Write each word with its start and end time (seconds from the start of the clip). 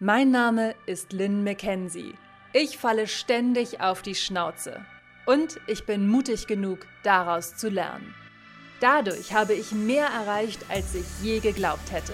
Mein 0.00 0.30
Name 0.30 0.76
ist 0.86 1.12
Lynn 1.12 1.42
McKenzie. 1.42 2.14
Ich 2.52 2.78
falle 2.78 3.08
ständig 3.08 3.80
auf 3.80 4.00
die 4.00 4.14
Schnauze. 4.14 4.80
Und 5.26 5.58
ich 5.66 5.86
bin 5.86 6.06
mutig 6.06 6.46
genug, 6.46 6.86
daraus 7.02 7.56
zu 7.56 7.68
lernen. 7.68 8.14
Dadurch 8.78 9.32
habe 9.32 9.54
ich 9.54 9.72
mehr 9.72 10.06
erreicht, 10.06 10.64
als 10.68 10.94
ich 10.94 11.04
je 11.20 11.40
geglaubt 11.40 11.90
hätte. 11.90 12.12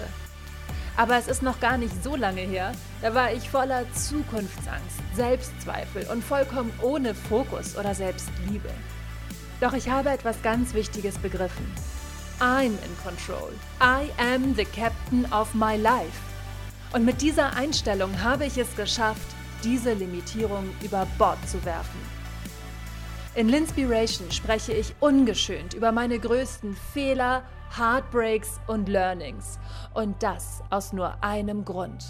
Aber 0.97 1.15
es 1.15 1.27
ist 1.27 1.43
noch 1.43 1.59
gar 1.59 1.77
nicht 1.77 2.03
so 2.03 2.15
lange 2.15 2.41
her, 2.41 2.71
da 3.03 3.13
war 3.13 3.31
ich 3.31 3.51
voller 3.51 3.85
Zukunftsangst, 3.93 4.97
Selbstzweifel 5.13 6.07
und 6.11 6.23
vollkommen 6.23 6.73
ohne 6.81 7.13
Fokus 7.13 7.77
oder 7.77 7.93
Selbstliebe. 7.93 8.71
Doch 9.61 9.73
ich 9.73 9.87
habe 9.87 10.09
etwas 10.09 10.41
ganz 10.41 10.73
Wichtiges 10.73 11.19
begriffen. 11.19 11.71
I'm 12.39 12.79
in 12.83 12.97
control. 13.03 13.51
I 13.79 14.09
am 14.19 14.55
the 14.55 14.65
captain 14.65 15.31
of 15.31 15.53
my 15.53 15.77
life. 15.77 16.34
Und 16.93 17.05
mit 17.05 17.21
dieser 17.21 17.55
Einstellung 17.55 18.21
habe 18.21 18.45
ich 18.45 18.57
es 18.57 18.75
geschafft, 18.75 19.35
diese 19.63 19.93
Limitierung 19.93 20.69
über 20.81 21.07
Bord 21.17 21.37
zu 21.47 21.63
werfen. 21.65 21.99
In 23.35 23.49
Linspiration 23.49 24.31
spreche 24.31 24.71
ich 24.71 24.95
ungeschönt 24.99 25.73
über 25.73 25.91
meine 25.91 26.19
größten 26.19 26.75
Fehler, 26.93 27.43
Heartbreaks 27.77 28.61
und 28.67 28.87
Learnings. 28.87 29.59
Und 29.93 30.21
das 30.23 30.61
aus 30.69 30.93
nur 30.93 31.21
einem 31.21 31.65
Grund. 31.65 32.05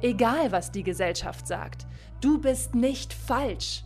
Egal, 0.00 0.52
was 0.52 0.70
die 0.70 0.82
Gesellschaft 0.82 1.46
sagt, 1.46 1.86
du 2.20 2.38
bist 2.38 2.74
nicht 2.74 3.12
falsch. 3.12 3.83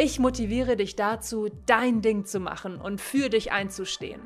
Ich 0.00 0.20
motiviere 0.20 0.76
dich 0.76 0.94
dazu, 0.94 1.48
dein 1.66 2.02
Ding 2.02 2.24
zu 2.24 2.38
machen 2.38 2.76
und 2.80 3.00
für 3.00 3.28
dich 3.30 3.50
einzustehen. 3.50 4.20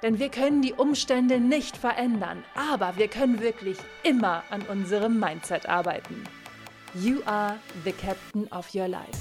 Denn 0.00 0.20
wir 0.20 0.28
können 0.28 0.62
die 0.62 0.72
Umstände 0.72 1.40
nicht 1.40 1.76
verändern, 1.76 2.44
aber 2.54 2.96
wir 2.96 3.08
können 3.08 3.40
wirklich 3.40 3.76
immer 4.04 4.44
an 4.50 4.62
unserem 4.62 5.18
Mindset 5.18 5.68
arbeiten. 5.68 6.22
You 6.94 7.22
are 7.26 7.56
the 7.84 7.90
captain 7.90 8.46
of 8.52 8.72
your 8.72 8.86
life. 8.86 9.18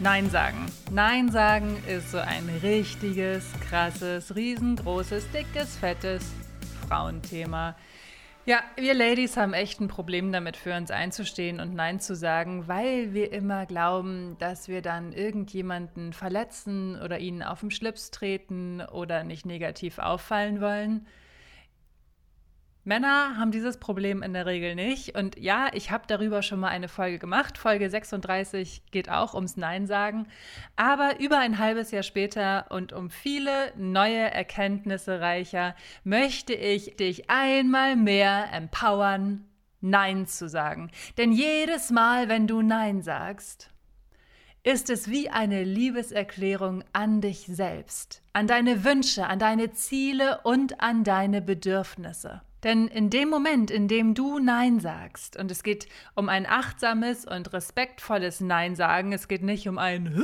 Nein 0.00 0.30
sagen. 0.30 0.72
Nein 0.90 1.30
sagen 1.30 1.76
ist 1.86 2.12
so 2.12 2.18
ein 2.18 2.48
richtiges, 2.62 3.44
krasses, 3.68 4.34
riesengroßes, 4.34 5.30
dickes, 5.32 5.76
fettes 5.76 6.24
Frauenthema. 6.88 7.76
Ja, 8.46 8.62
wir 8.76 8.92
Ladies 8.92 9.38
haben 9.38 9.54
echt 9.54 9.80
ein 9.80 9.88
Problem 9.88 10.30
damit, 10.30 10.58
für 10.58 10.76
uns 10.76 10.90
einzustehen 10.90 11.60
und 11.60 11.74
Nein 11.74 11.98
zu 11.98 12.14
sagen, 12.14 12.68
weil 12.68 13.14
wir 13.14 13.32
immer 13.32 13.64
glauben, 13.64 14.36
dass 14.38 14.68
wir 14.68 14.82
dann 14.82 15.14
irgendjemanden 15.14 16.12
verletzen 16.12 17.00
oder 17.00 17.18
ihnen 17.20 17.42
auf 17.42 17.60
den 17.60 17.70
Schlips 17.70 18.10
treten 18.10 18.82
oder 18.82 19.24
nicht 19.24 19.46
negativ 19.46 19.98
auffallen 19.98 20.60
wollen. 20.60 21.06
Männer 22.84 23.38
haben 23.38 23.50
dieses 23.50 23.78
Problem 23.78 24.22
in 24.22 24.34
der 24.34 24.44
Regel 24.44 24.74
nicht. 24.74 25.16
Und 25.16 25.38
ja, 25.38 25.68
ich 25.72 25.90
habe 25.90 26.04
darüber 26.06 26.42
schon 26.42 26.60
mal 26.60 26.68
eine 26.68 26.88
Folge 26.88 27.18
gemacht. 27.18 27.56
Folge 27.56 27.88
36 27.88 28.82
geht 28.90 29.08
auch 29.08 29.32
ums 29.34 29.56
Nein 29.56 29.86
sagen. 29.86 30.26
Aber 30.76 31.18
über 31.18 31.38
ein 31.38 31.58
halbes 31.58 31.90
Jahr 31.90 32.02
später 32.02 32.66
und 32.70 32.92
um 32.92 33.08
viele 33.08 33.72
neue 33.76 34.30
Erkenntnisse 34.30 35.20
reicher 35.20 35.74
möchte 36.04 36.52
ich 36.52 36.96
dich 36.96 37.30
einmal 37.30 37.96
mehr 37.96 38.52
empowern, 38.52 39.46
Nein 39.80 40.26
zu 40.26 40.48
sagen. 40.48 40.90
Denn 41.16 41.32
jedes 41.32 41.90
Mal, 41.90 42.28
wenn 42.28 42.46
du 42.46 42.62
Nein 42.62 43.02
sagst, 43.02 43.70
ist 44.62 44.88
es 44.88 45.10
wie 45.10 45.28
eine 45.28 45.62
Liebeserklärung 45.62 46.84
an 46.94 47.20
dich 47.20 47.46
selbst, 47.46 48.22
an 48.32 48.46
deine 48.46 48.82
Wünsche, 48.82 49.26
an 49.26 49.38
deine 49.38 49.72
Ziele 49.72 50.40
und 50.42 50.80
an 50.80 51.04
deine 51.04 51.42
Bedürfnisse. 51.42 52.40
Denn 52.64 52.88
in 52.88 53.10
dem 53.10 53.28
Moment, 53.28 53.70
in 53.70 53.88
dem 53.88 54.14
du 54.14 54.38
Nein 54.38 54.80
sagst, 54.80 55.36
und 55.36 55.50
es 55.50 55.62
geht 55.62 55.86
um 56.14 56.30
ein 56.30 56.46
achtsames 56.46 57.26
und 57.26 57.52
respektvolles 57.52 58.40
Nein 58.40 58.74
sagen, 58.74 59.12
es 59.12 59.28
geht 59.28 59.42
nicht 59.42 59.68
um 59.68 59.76
ein 59.76 60.14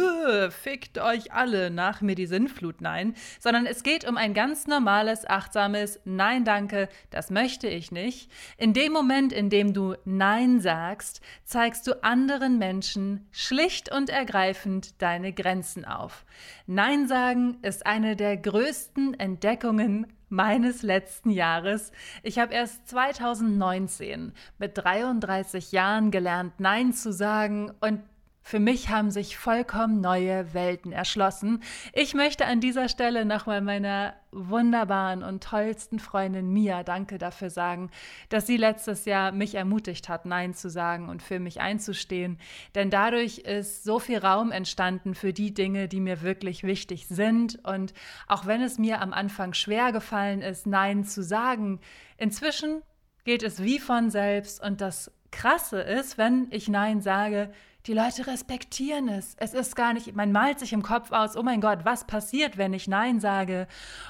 fickt 0.51 0.99
euch 0.99 1.33
alle 1.33 1.71
nach 1.71 2.01
mir 2.01 2.15
die 2.15 2.27
Sinnflut 2.27 2.81
Nein, 2.81 3.15
sondern 3.39 3.67
es 3.67 3.83
geht 3.83 4.09
um 4.09 4.17
ein 4.17 4.33
ganz 4.33 4.67
normales, 4.67 5.29
achtsames 5.29 6.01
Nein, 6.05 6.45
danke, 6.45 6.89
das 7.11 7.31
möchte 7.31 7.69
ich 7.69 7.93
nicht. 7.93 8.31
In 8.57 8.73
dem 8.73 8.93
Moment, 8.93 9.33
in 9.35 9.51
dem 9.51 9.75
du 9.75 9.95
Nein 10.07 10.61
sagst, 10.61 11.21
zeigst 11.45 11.87
du 11.87 12.03
anderen 12.03 12.59
Menschen 12.59 13.29
schlicht 13.33 13.93
und 13.93 14.09
ergreifend 14.09 15.03
deine 15.03 15.35
Grenzen 15.35 15.85
auf. 15.85 16.25
Nein 16.67 17.07
sagen 17.07 17.59
ist 17.61 17.85
eine 17.85 18.17
der 18.17 18.39
größten 18.39 19.21
Entdeckungen 19.21 20.07
meines 20.31 20.83
letzten 20.83 21.31
Jahres. 21.31 21.93
Ich 22.23 22.39
habe 22.39 22.55
erst 22.55 22.89
2019 22.89 24.33
mit 24.59 24.79
33 24.79 25.73
Jahren 25.73 26.11
gelernt, 26.11 26.55
Nein 26.59 26.93
zu 26.93 27.13
sagen 27.13 27.73
und 27.81 28.01
für 28.43 28.59
mich 28.59 28.89
haben 28.89 29.11
sich 29.11 29.37
vollkommen 29.37 30.01
neue 30.01 30.55
Welten 30.55 30.93
erschlossen. 30.93 31.63
Ich 31.93 32.15
möchte 32.15 32.47
an 32.47 32.61
dieser 32.61 32.89
Stelle 32.89 33.25
nochmal 33.25 33.61
meiner 33.61 34.15
wunderbaren 34.33 35.23
und 35.23 35.43
tollsten 35.43 35.99
Freundin 35.99 36.51
Mia 36.51 36.83
Danke 36.83 37.19
dafür 37.19 37.51
sagen, 37.51 37.91
dass 38.29 38.47
sie 38.47 38.57
letztes 38.57 39.05
Jahr 39.05 39.33
mich 39.33 39.55
ermutigt 39.55 40.09
hat, 40.09 40.25
Nein 40.25 40.55
zu 40.55 40.71
sagen 40.71 41.09
und 41.09 41.23
für 41.23 41.39
mich 41.39 41.61
einzustehen. 41.61 42.39
Denn 42.75 42.91
dadurch 42.91 43.39
ist 43.39 43.85
so 43.85 43.99
viel 43.99 44.19
Raum 44.19 44.53
entstanden 44.53 45.15
für 45.15 45.33
die 45.33 45.53
Dinge, 45.53 45.89
die 45.89 46.01
mir 46.01 46.23
wirklich 46.23 46.63
wichtig 46.63 47.07
sind. 47.09 47.59
Und 47.65 47.93
auch 48.27 48.47
wenn 48.47 48.63
es 48.63 48.79
mir 48.79 49.01
am 49.03 49.13
Anfang 49.13 49.53
schwer 49.53 49.93
gefallen 49.93 50.43
ist, 50.43 50.67
Nein 50.67 51.05
zu 51.05 51.23
sagen, 51.23 51.81
inzwischen 52.17 52.83
geht 53.25 53.43
es 53.43 53.63
wie 53.63 53.79
von 53.79 54.11
selbst. 54.11 54.63
Und 54.63 54.81
das 54.81 55.13
Krasse 55.31 55.81
ist, 55.81 56.19
wenn 56.19 56.49
ich 56.51 56.69
Nein 56.69 57.01
sage, 57.01 57.53
die 57.87 57.95
Leute 57.95 58.27
respektieren 58.27 59.09
es. 59.09 59.35
Es 59.39 59.55
ist 59.55 59.75
gar 59.75 59.95
nicht, 59.95 60.15
man 60.15 60.33
malt 60.33 60.59
sich 60.59 60.73
im 60.73 60.83
Kopf 60.83 61.13
aus, 61.13 61.37
oh 61.37 61.43
mein 61.43 61.61
Gott, 61.61 61.85
was 61.85 62.07
passiert, 62.07 62.59
wenn 62.59 62.75
ich 62.75 62.89
Nein 62.89 63.21
sage? 63.21 63.67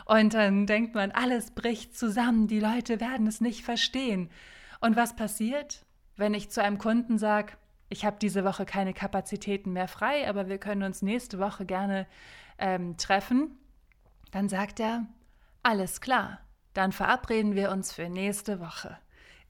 Und 0.06 0.34
dann 0.34 0.66
denkt 0.66 0.94
man, 0.94 1.12
alles 1.12 1.53
bricht 1.53 1.97
zusammen, 1.97 2.48
die 2.48 2.60
Leute 2.60 3.00
werden 3.00 3.26
es 3.26 3.41
nicht 3.41 3.64
verstehen. 3.64 4.31
Und 4.81 4.97
was 4.97 5.14
passiert, 5.14 5.84
wenn 6.16 6.34
ich 6.34 6.50
zu 6.50 6.62
einem 6.62 6.78
Kunden 6.78 7.19
sage, 7.19 7.53
ich 7.88 8.04
habe 8.04 8.16
diese 8.20 8.44
Woche 8.44 8.64
keine 8.64 8.92
Kapazitäten 8.92 9.72
mehr 9.72 9.88
frei, 9.88 10.28
aber 10.28 10.48
wir 10.48 10.58
können 10.58 10.82
uns 10.82 11.02
nächste 11.02 11.38
Woche 11.38 11.64
gerne 11.64 12.06
ähm, 12.58 12.97
treffen? 12.97 13.58
Dann 14.31 14.48
sagt 14.48 14.81
er, 14.81 15.06
alles 15.62 16.00
klar, 16.00 16.41
dann 16.75 16.92
verabreden 16.92 17.54
wir 17.54 17.70
uns 17.70 17.92
für 17.92 18.08
nächste 18.08 18.60
Woche. 18.60 18.97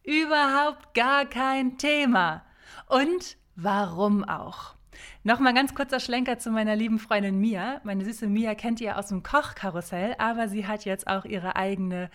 Überhaupt 0.03 0.95
gar 0.95 1.27
kein 1.27 1.79
Thema. 1.79 2.45
Und 2.87 3.37
Warum 3.63 4.25
auch? 4.25 4.75
Nochmal 5.23 5.53
ganz 5.53 5.75
kurzer 5.75 6.01
Schlenker 6.01 6.39
zu 6.39 6.51
meiner 6.51 6.75
lieben 6.77 6.99
Freundin 6.99 7.39
Mia. 7.39 7.83
Meine 7.85 8.07
süße 8.07 8.27
Mia 8.27 8.55
kennt 8.55 8.81
ihr 8.81 8.97
aus 8.97 9.09
dem 9.09 9.23
Kochkarussell, 9.23 10.15
aber 10.17 10.49
sie 10.49 10.67
hat 10.67 10.87
jetzt 10.87 11.07
auch 11.07 11.27
ihre 11.27 11.57
eigene 11.57 12.11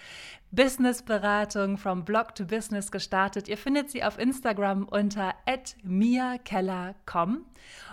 Businessberatung 0.49 1.77
from 1.77 2.03
Blog 2.03 2.33
to 2.33 2.45
Business 2.45 2.91
gestartet. 2.91 3.47
Ihr 3.47 3.57
findet 3.57 3.91
sie 3.91 4.03
auf 4.03 4.17
Instagram 4.17 4.85
unter 4.85 5.35
miakeller.com. 5.83 7.45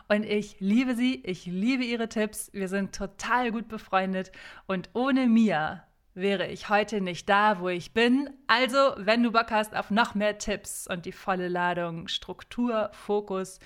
Und 0.08 0.24
ich 0.24 0.58
liebe 0.60 0.94
sie, 0.94 1.16
ich 1.16 1.44
liebe 1.44 1.84
ihre 1.84 2.08
Tipps. 2.08 2.50
Wir 2.54 2.68
sind 2.68 2.94
total 2.94 3.52
gut 3.52 3.68
befreundet. 3.68 4.32
Und 4.66 4.88
ohne 4.94 5.26
Mia 5.26 5.84
wäre 6.14 6.46
ich 6.48 6.68
heute 6.68 7.00
nicht 7.00 7.28
da, 7.28 7.60
wo 7.60 7.68
ich 7.68 7.92
bin. 7.92 8.30
Also, 8.46 8.76
wenn 8.96 9.22
du 9.22 9.32
Bock 9.32 9.50
hast 9.50 9.74
auf 9.74 9.90
noch 9.90 10.14
mehr 10.14 10.38
Tipps 10.38 10.86
und 10.86 11.06
die 11.06 11.12
volle 11.12 11.48
Ladung 11.48 12.08
Struktur, 12.08 12.90
Fokus, 12.92 13.58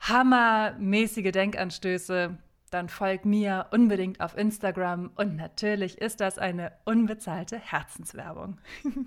hammermäßige 0.00 1.30
Denkanstöße, 1.30 2.36
dann 2.70 2.88
folg 2.88 3.24
mir 3.24 3.66
unbedingt 3.70 4.20
auf 4.20 4.36
Instagram 4.36 5.12
und 5.14 5.36
natürlich 5.36 5.98
ist 5.98 6.20
das 6.20 6.38
eine 6.38 6.72
unbezahlte 6.84 7.56
Herzenswerbung. 7.56 8.58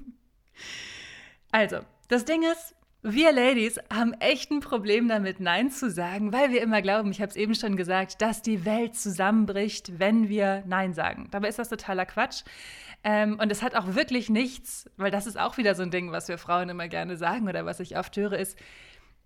also, 1.51 1.79
das 2.07 2.23
Ding 2.23 2.43
ist, 2.43 2.76
wir 3.13 3.31
Ladies 3.31 3.79
haben 3.91 4.13
echt 4.13 4.51
ein 4.51 4.59
Problem 4.59 5.07
damit, 5.07 5.39
Nein 5.39 5.71
zu 5.71 5.89
sagen, 5.89 6.33
weil 6.33 6.51
wir 6.51 6.61
immer 6.61 6.81
glauben, 6.81 7.11
ich 7.11 7.21
habe 7.21 7.29
es 7.29 7.37
eben 7.37 7.55
schon 7.55 7.77
gesagt, 7.77 8.21
dass 8.21 8.41
die 8.41 8.65
Welt 8.65 8.95
zusammenbricht, 8.95 9.97
wenn 9.99 10.27
wir 10.27 10.63
Nein 10.67 10.93
sagen. 10.93 11.29
Dabei 11.31 11.47
ist 11.47 11.57
das 11.57 11.69
totaler 11.69 12.05
Quatsch. 12.05 12.43
Ähm, 13.03 13.39
und 13.41 13.49
es 13.51 13.61
hat 13.61 13.75
auch 13.75 13.95
wirklich 13.95 14.29
nichts, 14.29 14.89
weil 14.97 15.09
das 15.09 15.25
ist 15.25 15.39
auch 15.39 15.57
wieder 15.57 15.73
so 15.73 15.83
ein 15.83 15.91
Ding, 15.91 16.11
was 16.11 16.27
wir 16.27 16.37
Frauen 16.37 16.67
immer 16.67 16.89
gerne 16.89 17.15
sagen 17.15 17.47
oder 17.47 17.65
was 17.65 17.79
ich 17.79 17.97
oft 17.97 18.17
höre, 18.17 18.33
ist, 18.33 18.57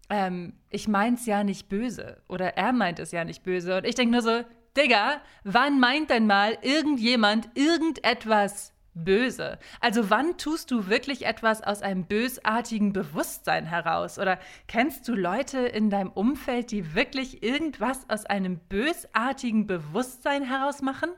ähm, 0.09 0.53
ich 0.69 0.87
es 0.87 1.25
ja 1.25 1.43
nicht 1.43 1.67
böse 1.67 2.21
oder 2.27 2.57
er 2.57 2.73
meint 2.73 2.99
es 2.99 3.11
ja 3.11 3.23
nicht 3.23 3.43
böse. 3.43 3.77
Und 3.77 3.85
ich 3.87 3.95
denke 3.95 4.11
nur 4.11 4.21
so, 4.21 4.43
Digga, 4.77 5.21
wann 5.43 5.79
meint 5.79 6.11
denn 6.11 6.27
mal 6.27 6.57
irgendjemand 6.61 7.49
irgendetwas 7.55 8.73
böse. 8.93 9.57
Also 9.79 10.09
wann 10.09 10.37
tust 10.37 10.71
du 10.71 10.87
wirklich 10.87 11.25
etwas 11.25 11.61
aus 11.61 11.81
einem 11.81 12.05
bösartigen 12.05 12.93
Bewusstsein 12.93 13.65
heraus? 13.65 14.19
Oder 14.19 14.39
kennst 14.67 15.07
du 15.07 15.13
Leute 15.13 15.59
in 15.59 15.89
deinem 15.89 16.11
Umfeld, 16.11 16.71
die 16.71 16.93
wirklich 16.93 17.43
irgendwas 17.43 18.09
aus 18.09 18.25
einem 18.25 18.59
bösartigen 18.59 19.67
Bewusstsein 19.67 20.43
heraus 20.43 20.81
machen? 20.81 21.09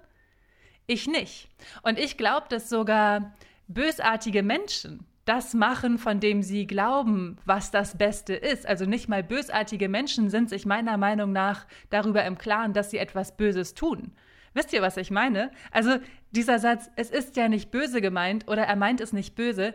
Ich 0.85 1.07
nicht. 1.07 1.49
Und 1.81 1.97
ich 1.97 2.17
glaube, 2.17 2.47
dass 2.49 2.69
sogar 2.69 3.33
bösartige 3.67 4.43
Menschen 4.43 5.05
das 5.25 5.53
machen, 5.53 5.97
von 5.97 6.19
dem 6.19 6.43
sie 6.43 6.67
glauben, 6.67 7.37
was 7.45 7.71
das 7.71 7.97
Beste 7.97 8.33
ist. 8.33 8.67
Also 8.67 8.85
nicht 8.85 9.07
mal 9.07 9.23
bösartige 9.23 9.87
Menschen 9.87 10.29
sind 10.29 10.49
sich 10.49 10.65
meiner 10.65 10.97
Meinung 10.97 11.31
nach 11.31 11.65
darüber 11.89 12.25
im 12.25 12.37
Klaren, 12.37 12.73
dass 12.73 12.91
sie 12.91 12.97
etwas 12.97 13.37
Böses 13.37 13.73
tun. 13.73 14.11
Wisst 14.53 14.73
ihr, 14.73 14.81
was 14.81 14.97
ich 14.97 15.11
meine? 15.11 15.51
Also 15.71 15.97
dieser 16.33 16.59
Satz, 16.59 16.89
es 16.95 17.09
ist 17.09 17.35
ja 17.37 17.47
nicht 17.47 17.71
böse 17.71 18.01
gemeint 18.01 18.47
oder 18.47 18.63
er 18.63 18.75
meint 18.75 19.01
es 19.01 19.13
nicht 19.13 19.35
böse, 19.35 19.73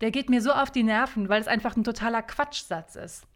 der 0.00 0.10
geht 0.10 0.30
mir 0.30 0.40
so 0.40 0.52
auf 0.52 0.70
die 0.70 0.82
Nerven, 0.82 1.28
weil 1.28 1.40
es 1.40 1.48
einfach 1.48 1.76
ein 1.76 1.84
totaler 1.84 2.22
Quatschsatz 2.22 2.96
ist. 2.96 3.26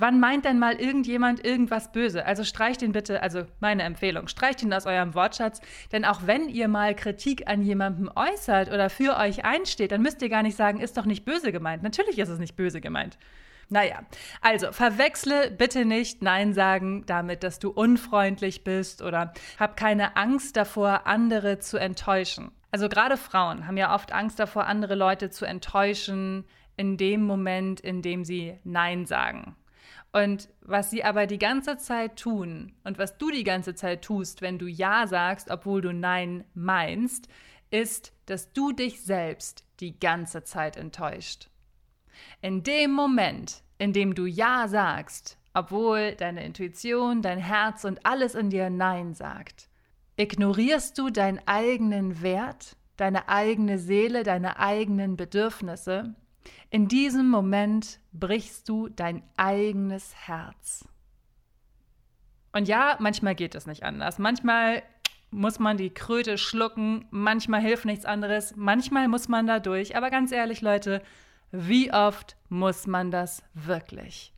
Wann 0.00 0.20
meint 0.20 0.44
denn 0.44 0.60
mal 0.60 0.76
irgendjemand 0.76 1.44
irgendwas 1.44 1.90
böse? 1.90 2.24
Also 2.24 2.44
streicht 2.44 2.82
ihn 2.82 2.92
bitte, 2.92 3.20
also 3.20 3.46
meine 3.58 3.82
Empfehlung, 3.82 4.28
streicht 4.28 4.62
ihn 4.62 4.72
aus 4.72 4.86
eurem 4.86 5.14
Wortschatz, 5.14 5.60
denn 5.90 6.04
auch 6.04 6.20
wenn 6.24 6.48
ihr 6.48 6.68
mal 6.68 6.94
Kritik 6.94 7.48
an 7.48 7.62
jemandem 7.62 8.08
äußert 8.14 8.68
oder 8.68 8.90
für 8.90 9.16
euch 9.16 9.44
einsteht, 9.44 9.90
dann 9.90 10.02
müsst 10.02 10.22
ihr 10.22 10.28
gar 10.28 10.44
nicht 10.44 10.56
sagen, 10.56 10.80
ist 10.80 10.96
doch 10.96 11.04
nicht 11.04 11.24
böse 11.24 11.50
gemeint. 11.50 11.82
Natürlich 11.82 12.18
ist 12.18 12.28
es 12.28 12.38
nicht 12.38 12.54
böse 12.54 12.80
gemeint. 12.80 13.18
Naja, 13.70 14.00
also 14.40 14.72
verwechsle 14.72 15.50
bitte 15.50 15.84
nicht 15.84 16.22
Nein 16.22 16.54
sagen 16.54 17.04
damit, 17.06 17.42
dass 17.42 17.58
du 17.58 17.70
unfreundlich 17.70 18.64
bist 18.64 19.02
oder 19.02 19.34
hab 19.58 19.76
keine 19.76 20.16
Angst 20.16 20.56
davor, 20.56 21.06
andere 21.06 21.58
zu 21.58 21.78
enttäuschen. 21.78 22.50
Also 22.70 22.88
gerade 22.88 23.16
Frauen 23.16 23.66
haben 23.66 23.76
ja 23.76 23.94
oft 23.94 24.12
Angst 24.12 24.38
davor, 24.38 24.66
andere 24.66 24.94
Leute 24.94 25.30
zu 25.30 25.44
enttäuschen 25.44 26.44
in 26.76 26.96
dem 26.96 27.22
Moment, 27.22 27.80
in 27.80 28.00
dem 28.00 28.24
sie 28.24 28.58
Nein 28.64 29.04
sagen. 29.04 29.56
Und 30.12 30.48
was 30.62 30.90
sie 30.90 31.04
aber 31.04 31.26
die 31.26 31.38
ganze 31.38 31.76
Zeit 31.76 32.18
tun 32.18 32.72
und 32.84 32.98
was 32.98 33.18
du 33.18 33.30
die 33.30 33.44
ganze 33.44 33.74
Zeit 33.74 34.02
tust, 34.02 34.40
wenn 34.40 34.58
du 34.58 34.66
Ja 34.66 35.06
sagst, 35.06 35.50
obwohl 35.50 35.82
du 35.82 35.92
Nein 35.92 36.44
meinst, 36.54 37.28
ist, 37.70 38.14
dass 38.24 38.52
du 38.54 38.72
dich 38.72 39.02
selbst 39.02 39.64
die 39.80 39.98
ganze 39.98 40.42
Zeit 40.44 40.78
enttäuscht. 40.78 41.50
In 42.42 42.62
dem 42.62 42.92
Moment, 42.92 43.62
in 43.78 43.92
dem 43.92 44.14
du 44.14 44.26
Ja 44.26 44.68
sagst, 44.68 45.38
obwohl 45.54 46.14
deine 46.14 46.44
Intuition, 46.44 47.22
dein 47.22 47.38
Herz 47.38 47.84
und 47.84 48.04
alles 48.06 48.34
in 48.34 48.50
dir 48.50 48.70
Nein 48.70 49.14
sagt, 49.14 49.68
ignorierst 50.16 50.98
du 50.98 51.10
deinen 51.10 51.40
eigenen 51.46 52.22
Wert, 52.22 52.76
deine 52.96 53.28
eigene 53.28 53.78
Seele, 53.78 54.22
deine 54.22 54.58
eigenen 54.58 55.16
Bedürfnisse 55.16 56.14
in 56.70 56.88
diesem 56.88 57.28
Moment 57.28 57.98
brichst 58.12 58.68
du 58.68 58.88
dein 58.88 59.22
eigenes 59.36 60.14
Herz. 60.26 60.86
Und 62.52 62.68
ja, 62.68 62.96
manchmal 62.98 63.34
geht 63.34 63.54
es 63.54 63.66
nicht 63.66 63.84
anders. 63.84 64.18
Manchmal 64.18 64.82
muss 65.30 65.58
man 65.58 65.76
die 65.76 65.90
Kröte 65.90 66.38
schlucken, 66.38 67.06
manchmal 67.10 67.60
hilft 67.60 67.84
nichts 67.84 68.04
anderes, 68.04 68.54
manchmal 68.56 69.08
muss 69.08 69.28
man 69.28 69.46
da 69.46 69.60
durch. 69.60 69.96
Aber 69.96 70.10
ganz 70.10 70.32
ehrlich, 70.32 70.60
Leute, 70.60 71.02
wie 71.50 71.92
oft 71.92 72.36
muss 72.48 72.86
man 72.86 73.10
das 73.10 73.42
wirklich? 73.54 74.32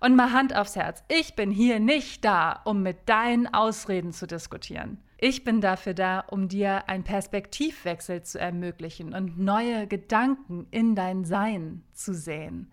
Und 0.00 0.16
mal 0.16 0.32
Hand 0.32 0.54
aufs 0.56 0.76
Herz, 0.76 1.04
ich 1.08 1.36
bin 1.36 1.50
hier 1.50 1.78
nicht 1.78 2.24
da, 2.24 2.60
um 2.64 2.82
mit 2.82 3.08
deinen 3.08 3.52
Ausreden 3.52 4.12
zu 4.12 4.26
diskutieren. 4.26 4.98
Ich 5.18 5.44
bin 5.44 5.60
dafür 5.60 5.94
da, 5.94 6.20
um 6.20 6.48
dir 6.48 6.88
einen 6.88 7.04
Perspektivwechsel 7.04 8.22
zu 8.22 8.38
ermöglichen 8.38 9.14
und 9.14 9.38
neue 9.38 9.86
Gedanken 9.86 10.66
in 10.70 10.94
dein 10.94 11.24
Sein 11.24 11.82
zu 11.92 12.14
sehen. 12.14 12.72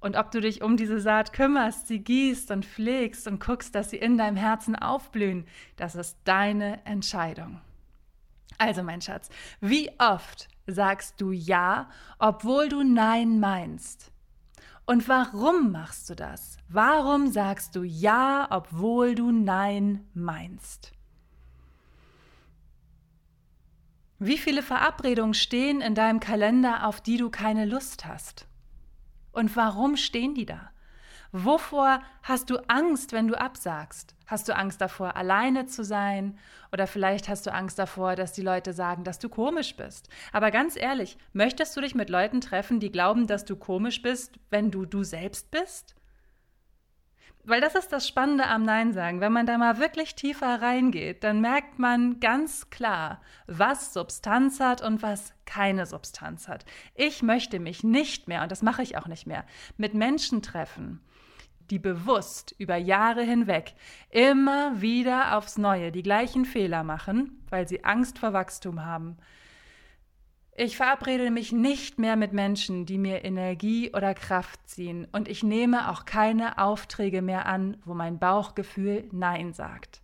Und 0.00 0.16
ob 0.16 0.30
du 0.30 0.40
dich 0.40 0.62
um 0.62 0.76
diese 0.76 1.00
Saat 1.00 1.32
kümmerst, 1.32 1.88
sie 1.88 1.98
gießt 1.98 2.50
und 2.52 2.64
pflegst 2.64 3.26
und 3.26 3.44
guckst, 3.44 3.74
dass 3.74 3.90
sie 3.90 3.98
in 3.98 4.16
deinem 4.16 4.36
Herzen 4.36 4.76
aufblühen, 4.76 5.46
das 5.76 5.94
ist 5.94 6.16
deine 6.24 6.84
Entscheidung. 6.86 7.60
Also 8.56 8.82
mein 8.82 9.00
Schatz, 9.00 9.28
wie 9.60 9.90
oft 9.98 10.48
sagst 10.72 11.20
du 11.20 11.30
Ja, 11.32 11.88
obwohl 12.18 12.68
du 12.68 12.82
Nein 12.82 13.40
meinst? 13.40 14.12
Und 14.86 15.08
warum 15.08 15.70
machst 15.70 16.10
du 16.10 16.14
das? 16.14 16.58
Warum 16.68 17.30
sagst 17.30 17.76
du 17.76 17.82
Ja, 17.82 18.48
obwohl 18.50 19.14
du 19.14 19.30
Nein 19.30 20.06
meinst? 20.14 20.92
Wie 24.18 24.36
viele 24.36 24.62
Verabredungen 24.62 25.34
stehen 25.34 25.80
in 25.80 25.94
deinem 25.94 26.20
Kalender, 26.20 26.86
auf 26.86 27.00
die 27.00 27.16
du 27.16 27.30
keine 27.30 27.64
Lust 27.64 28.04
hast? 28.04 28.46
Und 29.32 29.56
warum 29.56 29.96
stehen 29.96 30.34
die 30.34 30.44
da? 30.44 30.70
Wovor 31.32 32.00
hast 32.24 32.50
du 32.50 32.58
Angst, 32.68 33.12
wenn 33.12 33.28
du 33.28 33.40
absagst? 33.40 34.16
Hast 34.26 34.48
du 34.48 34.56
Angst 34.56 34.80
davor, 34.80 35.14
alleine 35.14 35.66
zu 35.66 35.84
sein? 35.84 36.36
Oder 36.72 36.88
vielleicht 36.88 37.28
hast 37.28 37.46
du 37.46 37.52
Angst 37.52 37.78
davor, 37.78 38.16
dass 38.16 38.32
die 38.32 38.42
Leute 38.42 38.72
sagen, 38.72 39.04
dass 39.04 39.20
du 39.20 39.28
komisch 39.28 39.76
bist. 39.76 40.08
Aber 40.32 40.50
ganz 40.50 40.76
ehrlich, 40.76 41.18
möchtest 41.32 41.76
du 41.76 41.82
dich 41.82 41.94
mit 41.94 42.10
Leuten 42.10 42.40
treffen, 42.40 42.80
die 42.80 42.90
glauben, 42.90 43.28
dass 43.28 43.44
du 43.44 43.54
komisch 43.54 44.02
bist, 44.02 44.40
wenn 44.50 44.72
du 44.72 44.86
du 44.86 45.04
selbst 45.04 45.52
bist? 45.52 45.94
Weil 47.44 47.60
das 47.60 47.74
ist 47.74 47.92
das 47.92 48.06
Spannende 48.06 48.46
am 48.48 48.64
Nein 48.64 48.92
sagen. 48.92 49.20
Wenn 49.20 49.32
man 49.32 49.46
da 49.46 49.56
mal 49.56 49.78
wirklich 49.78 50.14
tiefer 50.14 50.60
reingeht, 50.60 51.24
dann 51.24 51.40
merkt 51.40 51.78
man 51.78 52.20
ganz 52.20 52.70
klar, 52.70 53.22
was 53.46 53.94
Substanz 53.94 54.60
hat 54.60 54.82
und 54.82 55.02
was 55.02 55.32
keine 55.46 55.86
Substanz 55.86 56.48
hat. 56.48 56.64
Ich 56.94 57.22
möchte 57.22 57.58
mich 57.58 57.82
nicht 57.82 58.28
mehr, 58.28 58.42
und 58.42 58.52
das 58.52 58.62
mache 58.62 58.82
ich 58.82 58.98
auch 58.98 59.06
nicht 59.06 59.26
mehr, 59.26 59.44
mit 59.78 59.94
Menschen 59.94 60.42
treffen, 60.42 61.00
die 61.70 61.78
bewusst 61.78 62.54
über 62.58 62.76
Jahre 62.76 63.22
hinweg 63.22 63.74
immer 64.10 64.80
wieder 64.80 65.36
aufs 65.36 65.58
Neue 65.58 65.92
die 65.92 66.02
gleichen 66.02 66.44
Fehler 66.44 66.84
machen, 66.84 67.42
weil 67.48 67.68
sie 67.68 67.84
Angst 67.84 68.18
vor 68.18 68.32
Wachstum 68.32 68.84
haben, 68.84 69.16
ich 70.62 70.76
verabrede 70.76 71.30
mich 71.30 71.52
nicht 71.52 71.98
mehr 71.98 72.16
mit 72.16 72.34
Menschen, 72.34 72.84
die 72.84 72.98
mir 72.98 73.24
Energie 73.24 73.94
oder 73.94 74.12
Kraft 74.12 74.68
ziehen 74.68 75.08
und 75.10 75.26
ich 75.26 75.42
nehme 75.42 75.90
auch 75.90 76.04
keine 76.04 76.58
Aufträge 76.58 77.22
mehr 77.22 77.46
an, 77.46 77.78
wo 77.86 77.94
mein 77.94 78.18
Bauchgefühl 78.18 79.08
Nein 79.10 79.54
sagt. 79.54 80.02